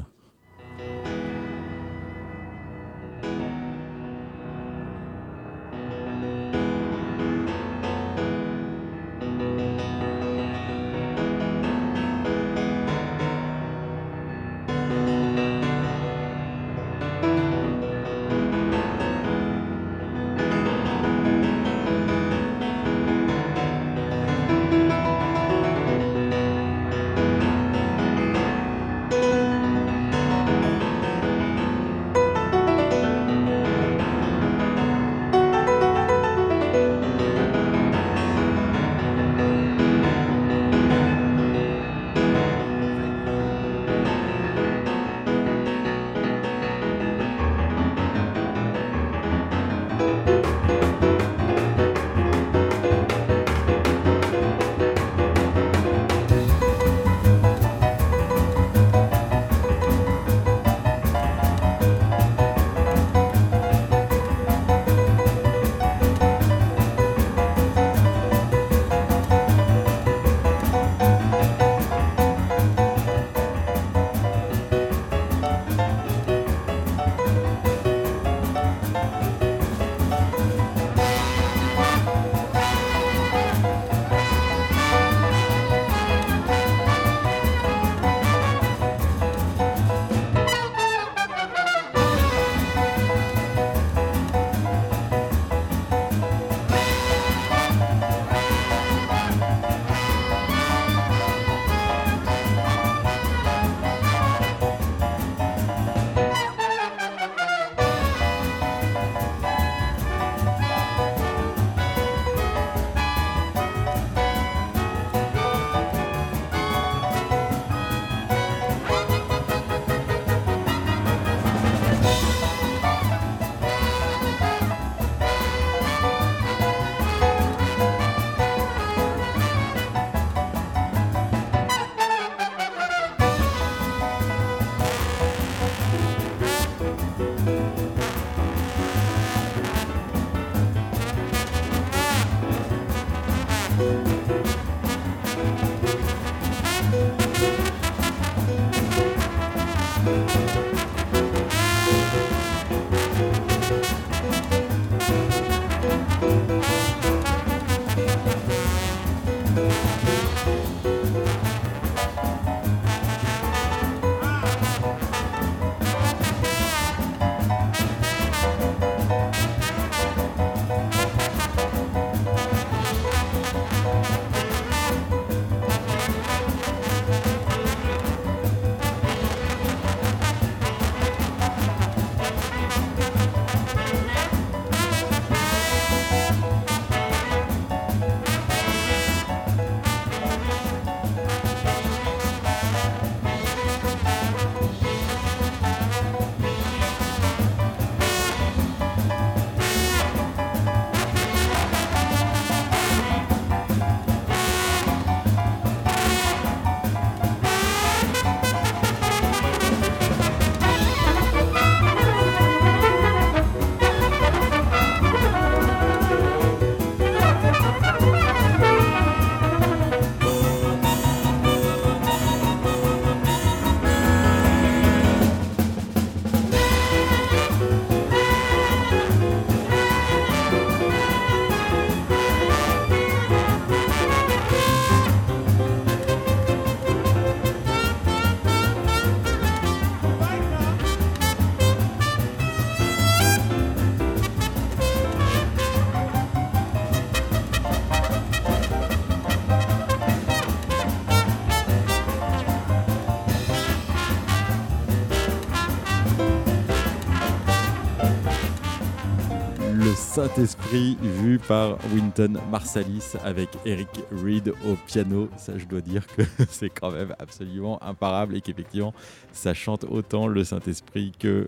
Saint-Esprit 260.18 260.96
vu 261.00 261.38
par 261.38 261.78
Winton 261.94 262.40
Marsalis 262.50 263.12
avec 263.24 263.50
Eric 263.64 263.88
Reed 264.10 264.52
au 264.68 264.74
piano. 264.88 265.28
Ça, 265.36 265.56
je 265.56 265.64
dois 265.64 265.80
dire 265.80 266.04
que 266.08 266.22
c'est 266.50 266.70
quand 266.70 266.90
même 266.90 267.14
absolument 267.20 267.80
imparable 267.84 268.36
et 268.36 268.40
qu'effectivement, 268.40 268.92
ça 269.30 269.54
chante 269.54 269.84
autant 269.84 270.26
le 270.26 270.42
Saint-Esprit 270.42 271.12
que, 271.16 271.46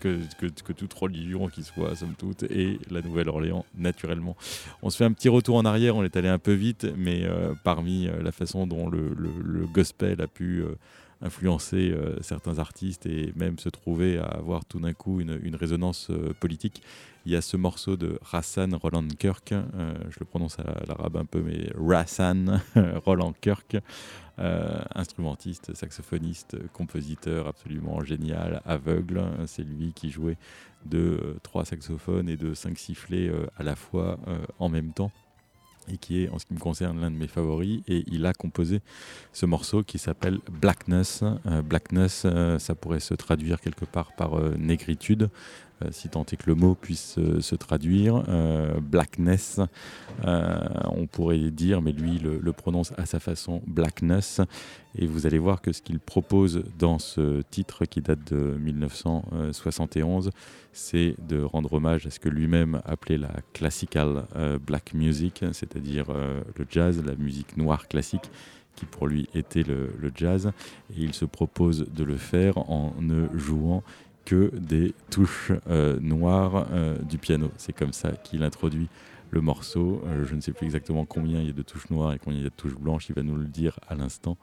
que, 0.00 0.18
que, 0.40 0.46
que 0.48 0.72
toute 0.72 0.92
religion 0.92 1.46
qui 1.46 1.62
soit, 1.62 1.94
somme 1.94 2.14
toute, 2.18 2.42
et 2.42 2.80
la 2.90 3.00
Nouvelle-Orléans, 3.00 3.64
naturellement. 3.78 4.36
On 4.82 4.90
se 4.90 4.96
fait 4.96 5.04
un 5.04 5.12
petit 5.12 5.28
retour 5.28 5.54
en 5.54 5.64
arrière, 5.64 5.94
on 5.94 6.02
est 6.02 6.16
allé 6.16 6.28
un 6.28 6.40
peu 6.40 6.54
vite, 6.54 6.88
mais 6.96 7.22
euh, 7.22 7.54
parmi 7.62 8.08
euh, 8.08 8.24
la 8.24 8.32
façon 8.32 8.66
dont 8.66 8.90
le, 8.90 9.14
gospel 9.72 10.20
a 10.20 10.26
pu 10.26 10.62
euh, 10.62 10.74
influencer 11.20 11.94
certains 12.20 12.58
artistes 12.58 13.06
et 13.06 13.32
même 13.36 13.56
se 13.60 13.68
trouver 13.68 14.18
à 14.18 14.24
avoir 14.24 14.64
tout 14.64 14.80
d'un 14.80 14.92
coup 14.92 15.20
une, 15.20 15.54
résonance 15.54 16.10
politique. 16.40 16.82
Il 17.24 17.30
y 17.30 17.36
a 17.36 17.40
ce 17.40 17.56
morceau 17.56 17.96
de 17.96 18.18
Rassan 18.20 18.74
Roland 18.74 19.06
Kirk, 19.06 19.52
euh, 19.52 19.94
je 20.10 20.18
le 20.18 20.26
prononce 20.26 20.58
à 20.58 20.64
l'arabe 20.88 21.16
un 21.16 21.24
peu, 21.24 21.40
mais 21.40 21.70
Rassan 21.78 22.60
Roland 23.04 23.32
Kirk, 23.40 23.76
euh, 24.40 24.82
instrumentiste, 24.96 25.72
saxophoniste, 25.72 26.56
compositeur 26.72 27.46
absolument 27.46 28.02
génial, 28.02 28.60
aveugle. 28.64 29.22
C'est 29.46 29.62
lui 29.62 29.92
qui 29.92 30.10
jouait 30.10 30.36
de 30.84 30.98
euh, 30.98 31.38
trois 31.44 31.64
saxophones 31.64 32.28
et 32.28 32.36
de 32.36 32.54
cinq 32.54 32.76
sifflets 32.76 33.30
à 33.56 33.62
la 33.62 33.76
fois 33.76 34.18
en 34.58 34.68
même 34.68 34.92
temps 34.92 35.12
et 35.88 35.98
qui 35.98 36.22
est, 36.22 36.28
en 36.28 36.38
ce 36.38 36.46
qui 36.46 36.54
me 36.54 36.60
concerne, 36.60 37.00
l'un 37.00 37.10
de 37.10 37.16
mes 37.16 37.28
favoris. 37.28 37.82
Et 37.86 38.04
il 38.06 38.26
a 38.26 38.32
composé 38.32 38.80
ce 39.32 39.46
morceau 39.46 39.82
qui 39.82 39.98
s'appelle 39.98 40.38
Blackness. 40.50 41.24
Blackness, 41.64 42.26
ça 42.58 42.74
pourrait 42.74 43.00
se 43.00 43.14
traduire 43.14 43.60
quelque 43.60 43.84
part 43.84 44.12
par 44.14 44.40
négritude, 44.56 45.28
si 45.90 46.08
tant 46.08 46.24
est 46.24 46.36
que 46.36 46.46
le 46.46 46.54
mot 46.54 46.74
puisse 46.74 47.16
euh, 47.18 47.40
se 47.40 47.54
traduire. 47.54 48.24
Euh, 48.28 48.80
blackness, 48.80 49.60
euh, 50.24 50.68
on 50.90 51.06
pourrait 51.06 51.50
dire, 51.50 51.82
mais 51.82 51.92
lui 51.92 52.18
le, 52.18 52.52
prononce 52.52 52.92
à 52.96 53.06
sa 53.06 53.18
façon 53.20 53.62
Blackness. 53.66 54.40
Et 54.96 55.06
vous 55.06 55.26
allez 55.26 55.38
voir 55.38 55.62
que 55.62 55.72
ce 55.72 55.80
qu'il 55.80 55.98
propose 55.98 56.62
dans 56.78 56.98
ce 56.98 57.42
titre 57.50 57.86
qui 57.86 58.02
date 58.02 58.30
de 58.30 58.56
1971, 58.58 60.30
c'est 60.72 61.14
de 61.26 61.40
rendre 61.42 61.72
hommage 61.72 62.06
à 62.06 62.10
ce 62.10 62.20
que 62.20 62.28
lui-même 62.28 62.82
appelait 62.84 63.18
la 63.18 63.32
classical 63.54 64.24
euh, 64.36 64.58
black 64.58 64.92
music, 64.92 65.44
c'est-à-dire 65.52 66.06
euh, 66.10 66.42
le 66.56 66.66
jazz, 66.68 67.02
la 67.04 67.14
musique 67.14 67.56
noire 67.56 67.88
classique, 67.88 68.30
qui 68.76 68.84
pour 68.84 69.06
lui 69.06 69.28
était 69.34 69.62
le, 69.62 69.92
le 69.98 70.12
jazz. 70.14 70.52
Et 70.94 71.00
il 71.00 71.14
se 71.14 71.24
propose 71.24 71.86
de 71.90 72.04
le 72.04 72.16
faire 72.16 72.58
en 72.70 72.94
ne 73.00 73.26
jouant 73.34 73.82
que 74.24 74.50
des 74.54 74.94
touches 75.10 75.52
euh, 75.68 75.98
noires 76.00 76.66
euh, 76.72 76.96
du 76.98 77.18
piano. 77.18 77.50
C'est 77.56 77.72
comme 77.72 77.92
ça 77.92 78.12
qu'il 78.12 78.42
introduit 78.42 78.88
le 79.30 79.40
morceau. 79.40 80.02
Euh, 80.06 80.24
je 80.26 80.34
ne 80.34 80.40
sais 80.40 80.52
plus 80.52 80.66
exactement 80.66 81.04
combien 81.04 81.40
il 81.40 81.46
y 81.46 81.50
a 81.50 81.52
de 81.52 81.62
touches 81.62 81.88
noires 81.90 82.12
et 82.12 82.18
combien 82.18 82.38
il 82.38 82.42
y 82.42 82.46
a 82.46 82.50
de 82.50 82.54
touches 82.54 82.74
blanches, 82.74 83.08
il 83.08 83.14
va 83.14 83.22
nous 83.22 83.36
le 83.36 83.46
dire 83.46 83.78
à 83.88 83.94
l'instant. 83.94 84.36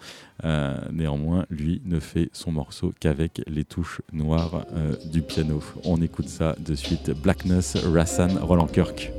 Néanmoins, 0.92 1.46
lui 1.50 1.82
ne 1.86 2.00
fait 2.00 2.30
son 2.34 2.52
morceau 2.52 2.94
qu'avec 3.00 3.42
les 3.48 3.66
touches 3.66 4.02
noires 4.12 4.66
du 5.12 5.22
piano. 5.22 5.62
On 5.84 6.02
écoute 6.02 6.28
ça 6.28 6.56
de 6.60 6.76
suite. 6.76 7.12
Blackness, 7.12 7.76
Rassan, 7.86 8.38
Roland 8.40 8.68
Kirk. 8.68 9.12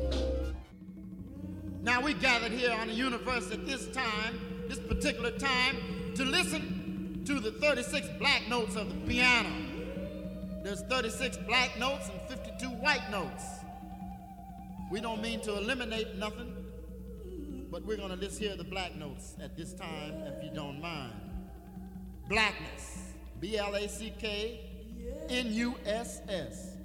Now 1.82 2.02
we 2.02 2.14
gathered 2.14 2.52
here 2.52 2.72
on 2.80 2.88
the 2.88 2.94
universe 2.94 3.50
at 3.52 3.64
this 3.64 3.88
time, 3.92 4.38
this 4.68 4.78
particular 4.78 5.30
time, 5.30 5.76
to 6.14 6.24
listen 6.24 7.22
to 7.24 7.40
the 7.40 7.52
36 7.52 8.06
black 8.18 8.48
notes 8.48 8.76
of 8.76 8.88
the 8.88 9.10
piano. 9.10 9.69
There's 10.62 10.82
36 10.82 11.38
black 11.48 11.78
notes 11.78 12.08
and 12.10 12.20
52 12.28 12.66
white 12.66 13.10
notes. 13.10 13.44
We 14.90 15.00
don't 15.00 15.22
mean 15.22 15.40
to 15.42 15.56
eliminate 15.56 16.16
nothing, 16.16 16.54
but 17.70 17.84
we're 17.84 17.96
going 17.96 18.10
to 18.10 18.16
just 18.16 18.38
hear 18.38 18.56
the 18.56 18.64
black 18.64 18.96
notes 18.96 19.36
at 19.42 19.56
this 19.56 19.72
time, 19.72 20.14
if 20.26 20.44
you 20.44 20.50
don't 20.52 20.80
mind. 20.80 21.14
Blackness. 22.28 23.12
B 23.40 23.56
L 23.56 23.74
A 23.74 23.88
C 23.88 24.12
K 24.18 24.60
N 25.30 25.52
U 25.52 25.74
S 25.86 26.20
S. 26.28 26.76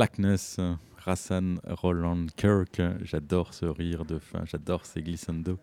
Blackness, 0.00 0.58
Rassan 1.04 1.60
Roland 1.68 2.28
Kirk. 2.34 2.80
J'adore 3.02 3.52
ce 3.52 3.66
rire 3.66 4.06
de 4.06 4.18
fin, 4.18 4.46
j'adore 4.46 4.86
ces 4.86 5.02
glissando 5.02 5.58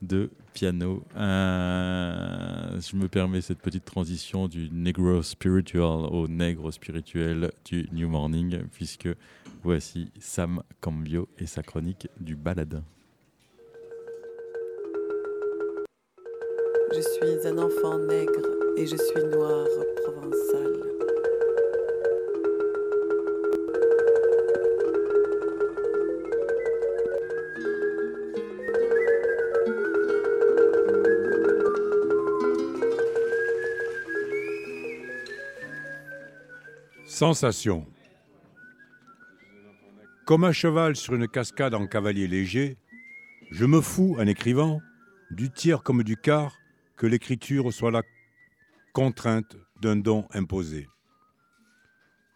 de 0.00 0.30
piano. 0.54 1.02
Euh, 1.16 2.80
je 2.80 2.94
me 2.94 3.08
permets 3.08 3.40
cette 3.40 3.58
petite 3.58 3.84
transition 3.84 4.46
du 4.46 4.70
negro 4.70 5.20
spiritual 5.22 6.06
au 6.12 6.28
nègre 6.28 6.70
spirituel 6.70 7.50
du 7.64 7.88
New 7.90 8.08
Morning, 8.08 8.60
puisque 8.72 9.08
voici 9.64 10.12
Sam 10.20 10.62
Cambio 10.80 11.28
et 11.40 11.46
sa 11.46 11.64
chronique 11.64 12.06
du 12.20 12.36
baladin. 12.36 12.84
Je 16.94 17.00
suis 17.00 17.48
un 17.48 17.58
enfant 17.58 17.98
nègre 17.98 18.46
et 18.76 18.86
je 18.86 18.94
suis 18.94 19.24
noir 19.36 19.66
provençal. 20.04 20.81
Sensation. 37.04 37.84
Comme 40.24 40.44
un 40.44 40.52
cheval 40.52 40.94
sur 40.96 41.14
une 41.14 41.28
cascade 41.28 41.74
en 41.74 41.86
cavalier 41.86 42.28
léger, 42.28 42.76
je 43.50 43.64
me 43.64 43.80
fous, 43.80 44.16
en 44.18 44.26
écrivant, 44.26 44.80
du 45.30 45.50
tiers 45.50 45.82
comme 45.82 46.04
du 46.04 46.16
quart, 46.16 46.56
que 46.96 47.06
l'écriture 47.06 47.72
soit 47.72 47.90
la 47.90 48.02
contrainte 48.92 49.56
d'un 49.80 49.96
don 49.96 50.26
imposé. 50.32 50.88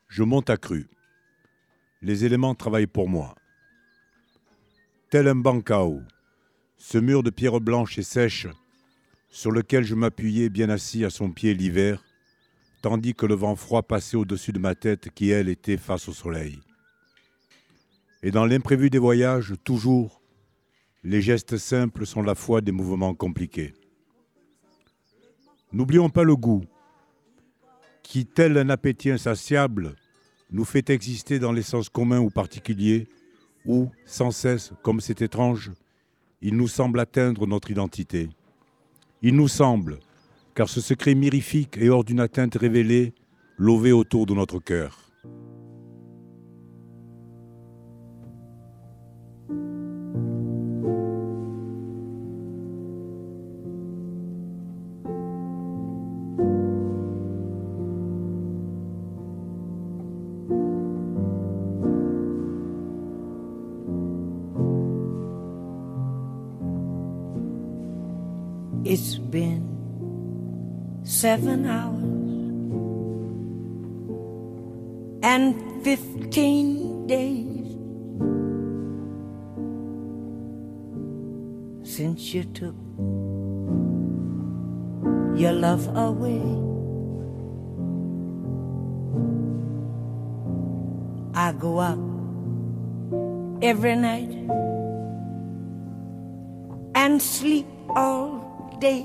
Je 0.08 0.24
monte 0.24 0.50
à 0.50 0.56
cru. 0.56 0.88
Les 2.02 2.24
éléments 2.24 2.54
travaillent 2.54 2.86
pour 2.86 3.08
moi. 3.08 3.34
Tel 5.10 5.28
un 5.28 5.36
bancao, 5.36 6.02
ce 6.76 6.98
mur 6.98 7.22
de 7.22 7.30
pierre 7.30 7.60
blanche 7.60 7.98
et 7.98 8.02
sèche, 8.02 8.48
sur 9.28 9.52
lequel 9.52 9.84
je 9.84 9.94
m'appuyais 9.94 10.48
bien 10.48 10.70
assis 10.70 11.04
à 11.04 11.10
son 11.10 11.30
pied 11.30 11.54
l'hiver, 11.54 12.02
tandis 12.82 13.14
que 13.14 13.26
le 13.26 13.34
vent 13.34 13.56
froid 13.56 13.82
passait 13.82 14.16
au-dessus 14.16 14.52
de 14.52 14.58
ma 14.58 14.74
tête 14.74 15.10
qui, 15.14 15.30
elle, 15.30 15.48
était 15.48 15.76
face 15.76 16.08
au 16.08 16.12
soleil. 16.12 16.60
Et 18.22 18.30
dans 18.30 18.46
l'imprévu 18.46 18.90
des 18.90 18.98
voyages, 18.98 19.54
toujours, 19.64 20.20
les 21.04 21.20
gestes 21.20 21.56
simples 21.56 22.06
sont 22.06 22.22
la 22.22 22.34
foi 22.34 22.60
des 22.60 22.72
mouvements 22.72 23.14
compliqués. 23.14 23.74
N'oublions 25.72 26.10
pas 26.10 26.24
le 26.24 26.36
goût, 26.36 26.64
qui, 28.02 28.24
tel 28.24 28.56
un 28.56 28.70
appétit 28.70 29.10
insatiable, 29.10 29.96
nous 30.50 30.64
fait 30.64 30.90
exister 30.90 31.38
dans 31.38 31.52
les 31.52 31.62
sens 31.62 31.88
communs 31.88 32.20
ou 32.20 32.30
particuliers, 32.30 33.08
où, 33.64 33.90
sans 34.04 34.30
cesse, 34.30 34.72
comme 34.82 35.00
c'est 35.00 35.22
étrange, 35.22 35.72
il 36.40 36.56
nous 36.56 36.68
semble 36.68 37.00
atteindre 37.00 37.46
notre 37.46 37.70
identité. 37.70 38.28
Il 39.22 39.34
nous 39.34 39.48
semble, 39.48 39.98
car 40.56 40.70
ce 40.70 40.80
secret 40.80 41.14
mirifique 41.14 41.76
est 41.76 41.90
hors 41.90 42.02
d'une 42.02 42.18
atteinte 42.18 42.56
révélée, 42.56 43.12
lové 43.58 43.92
autour 43.92 44.24
de 44.24 44.32
notre 44.34 44.58
cœur. 44.58 45.05
Seven 71.26 71.66
hours 71.66 72.04
and 75.24 75.82
fifteen 75.82 77.04
days 77.08 77.66
since 81.82 82.32
you 82.32 82.44
took 82.44 82.76
your 85.36 85.50
love 85.50 85.88
away. 85.96 86.46
I 91.34 91.50
go 91.58 91.78
up 91.78 91.98
every 93.62 93.96
night 93.96 94.30
and 96.94 97.20
sleep 97.20 97.66
all 97.96 98.78
day 98.80 99.04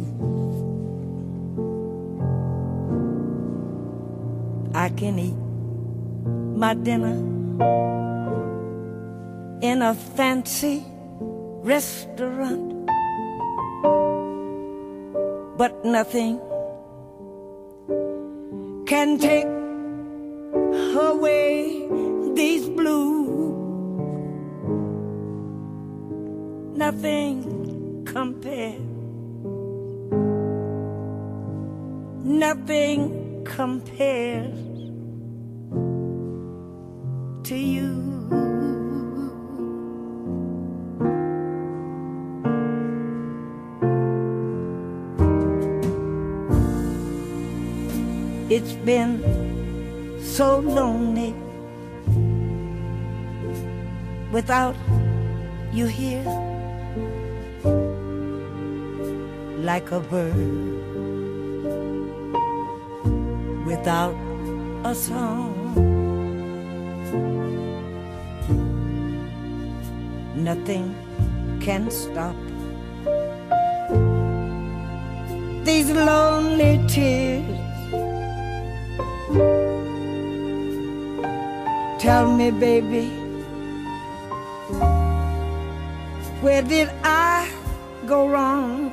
I 4.73 4.87
can 4.89 5.19
eat 5.19 5.35
my 6.57 6.73
dinner 6.73 7.17
in 9.61 9.81
a 9.81 9.93
fancy 9.93 10.85
restaurant, 11.61 12.87
but 15.57 15.83
nothing 15.83 16.39
can 18.87 19.17
take 19.19 19.45
away 20.95 21.87
these 22.33 22.69
blues. 22.69 23.57
Nothing 26.77 28.05
compares. 28.05 28.81
Nothing 32.23 33.43
compares 33.43 34.60
It's 48.61 48.73
been 48.85 50.21
so 50.21 50.59
lonely 50.59 51.33
without 54.31 54.75
you 55.73 55.87
here, 55.87 56.23
like 59.57 59.89
a 59.91 59.99
bird 59.99 60.35
without 63.65 64.13
a 64.85 64.93
song. 64.93 65.57
Nothing 70.35 70.93
can 71.61 71.89
stop 71.89 72.35
these 75.65 75.89
lonely 75.89 76.79
tears. 76.87 77.60
Tell 82.01 82.25
me, 82.35 82.49
baby, 82.49 83.09
where 86.41 86.63
did 86.63 86.89
I 87.03 87.47
go 88.07 88.27
wrong? 88.27 88.91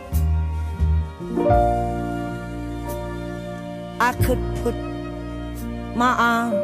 I 3.99 4.13
could 4.13 4.39
put 4.63 4.75
my 5.97 6.13
arms 6.21 6.61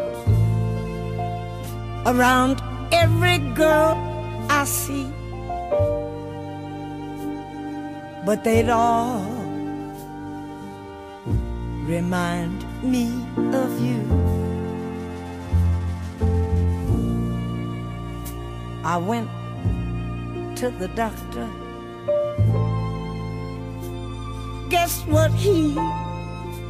around 2.05 2.61
every 2.93 3.39
girl 3.57 3.97
I 4.51 4.67
see, 4.67 5.09
but 8.27 8.45
they'd 8.45 8.69
all 8.69 9.25
remind 11.89 12.67
me 12.83 13.09
of 13.55 13.81
you. 13.81 14.44
I 18.85 18.99
went 18.99 19.31
to 20.59 20.69
the 20.69 20.89
doctor. 20.89 21.49
Guess 24.69 25.07
what 25.07 25.31
he 25.33 25.75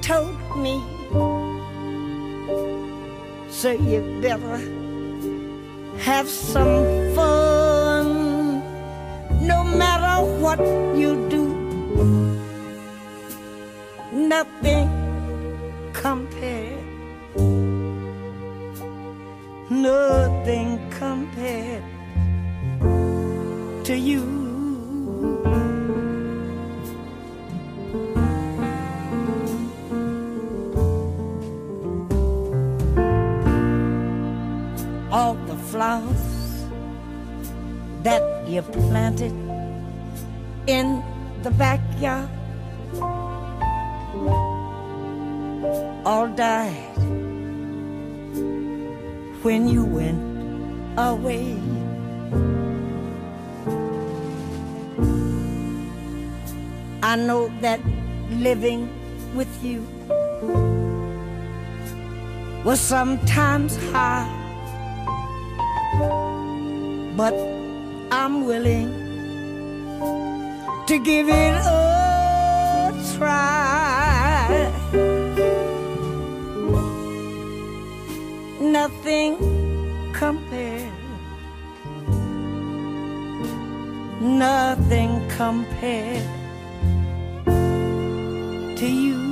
told 0.01 0.39
me? 0.57 0.81
So 3.51 3.73
you 3.73 4.21
better 4.23 4.59
have 5.99 6.29
some 6.29 7.15
fun 7.17 8.61
no 9.45 9.65
matter 9.65 10.25
what 10.41 10.61
you 10.97 11.29
do. 11.29 11.45
Nothing 14.13 14.94
planted 38.75 39.33
in 40.67 41.03
the 41.43 41.51
backyard 41.51 42.29
all 46.05 46.29
died 46.29 46.97
when 49.43 49.69
you 49.69 49.85
went 49.85 50.21
away. 50.99 51.57
I 57.03 57.17
know 57.17 57.49
that 57.61 57.81
living 58.31 58.89
with 59.35 59.53
you 59.63 59.87
was 62.65 62.81
sometimes 62.81 63.77
hard, 63.93 64.31
but 67.17 67.35
I'm 68.17 68.45
willing 68.45 68.91
to 70.87 70.99
give 71.01 71.29
it 71.29 71.55
a 71.57 72.93
try. 73.17 74.71
Nothing 78.61 79.33
compared, 80.13 80.93
nothing 84.21 85.11
compared 85.37 86.29
to 88.79 88.87
you. 88.87 89.24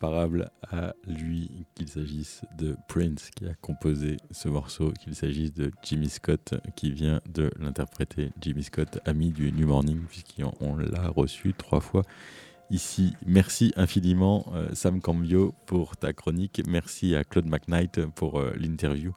Comparable 0.00 0.50
à 0.70 0.94
lui, 1.06 1.66
qu'il 1.74 1.88
s'agisse 1.88 2.40
de 2.56 2.74
Prince 2.88 3.28
qui 3.36 3.44
a 3.44 3.52
composé 3.60 4.16
ce 4.30 4.48
morceau, 4.48 4.92
qu'il 4.92 5.14
s'agisse 5.14 5.52
de 5.52 5.70
Jimmy 5.82 6.08
Scott 6.08 6.54
qui 6.74 6.90
vient 6.90 7.20
de 7.28 7.50
l'interpréter. 7.58 8.30
Jimmy 8.40 8.62
Scott, 8.62 8.98
ami 9.04 9.30
du 9.30 9.52
New 9.52 9.66
Morning, 9.66 10.00
puisqu'on 10.08 10.76
l'a 10.76 11.08
reçu 11.08 11.52
trois 11.52 11.80
fois 11.80 12.04
ici. 12.70 13.12
Merci 13.26 13.72
infiniment 13.76 14.46
euh, 14.54 14.70
Sam 14.72 15.02
Cambio 15.02 15.54
pour 15.66 15.98
ta 15.98 16.14
chronique. 16.14 16.62
Merci 16.66 17.14
à 17.14 17.22
Claude 17.22 17.46
McKnight 17.46 18.06
pour 18.06 18.40
euh, 18.40 18.54
l'interview 18.56 19.14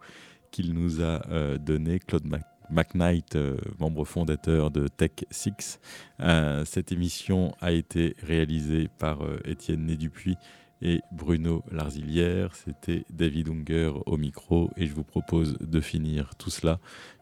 qu'il 0.52 0.74
nous 0.74 1.02
a 1.02 1.26
euh, 1.30 1.58
donnée. 1.58 2.00
Claude 2.00 2.28
McKnight, 2.70 3.36
euh, 3.36 3.58
membre 3.80 4.06
fondateur 4.06 4.72
de 4.72 4.88
Tech6. 4.88 5.80
Euh, 6.20 6.66
cette 6.66 6.92
émission 6.92 7.54
a 7.62 7.72
été 7.72 8.16
réalisée 8.22 8.90
par 9.00 9.20
Étienne 9.46 9.86
Né-Dupuis 9.86 10.38
et 10.84 11.02
Bruno 11.12 11.64
Larzilière. 11.72 12.54
C'était 12.56 13.06
David 13.10 13.50
Unger 13.50 13.92
au 14.06 14.18
micro 14.18 14.70
et 14.78 14.86
je 14.86 14.94
vous 14.94 15.04
propose 15.04 15.58
de 15.60 15.82
finir 15.82 16.36
tout 16.36 16.52
cela 16.52 16.80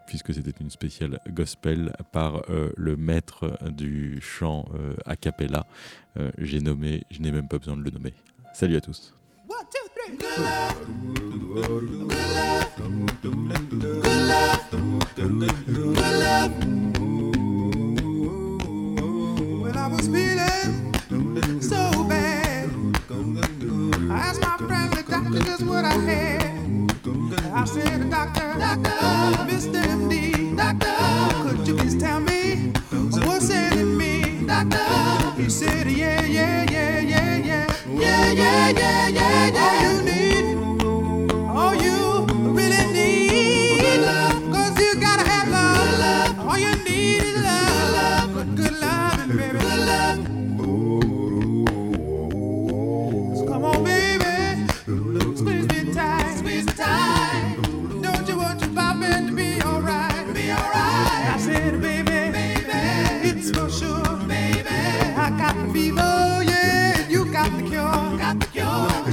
puisque 0.07 0.34
c'était 0.34 0.53
une 0.59 0.70
spéciale 0.70 1.22
gospel 1.30 1.93
par 2.12 2.49
euh, 2.49 2.74
le 2.76 2.97
maître 2.97 3.57
du 3.72 4.20
chant 4.20 4.66
euh, 4.76 4.95
a 5.05 5.16
cappella. 5.16 5.66
Euh, 6.18 6.32
J'ai 6.38 6.59
nommé, 6.59 7.05
je 7.12 7.22
n'ai 7.22 7.32
même 7.32 7.47
pas 7.47 7.59
besoin 7.59 7.78
de 7.78 7.84
le 7.84 7.91
nommer. 7.91 8.14
Salut 8.53 8.76
à 8.76 8.82
tous. 8.82 9.14
What 25.32 25.86
I 25.86 25.93
had. 25.93 26.91
I 27.53 27.65
said, 27.65 28.09
Doctor, 28.09 28.53
Doctor, 28.59 28.89
Mr. 29.47 29.82
MD, 29.82 30.57
Doctor, 30.57 31.55
could 31.55 31.67
you 31.67 31.75
please 31.75 31.97
tell 31.97 32.19
me 32.19 32.73
what's 33.25 33.49
in 33.49 33.97
me? 33.97 34.45
Doctor, 34.45 35.41
he 35.41 35.49
said, 35.49 35.88
Yeah, 35.88 36.25
yeah, 36.25 36.65
yeah, 36.69 36.99
yeah, 36.99 37.38
yeah, 37.38 37.67
yeah, 37.88 38.32
yeah, 38.32 38.69
yeah, 38.71 39.07
yeah, 39.07 39.47
yeah. 39.47 39.61
All 39.63 39.95
you 39.95 40.03
need, 40.03 40.20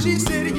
She 0.09 0.17
said, 0.17 0.58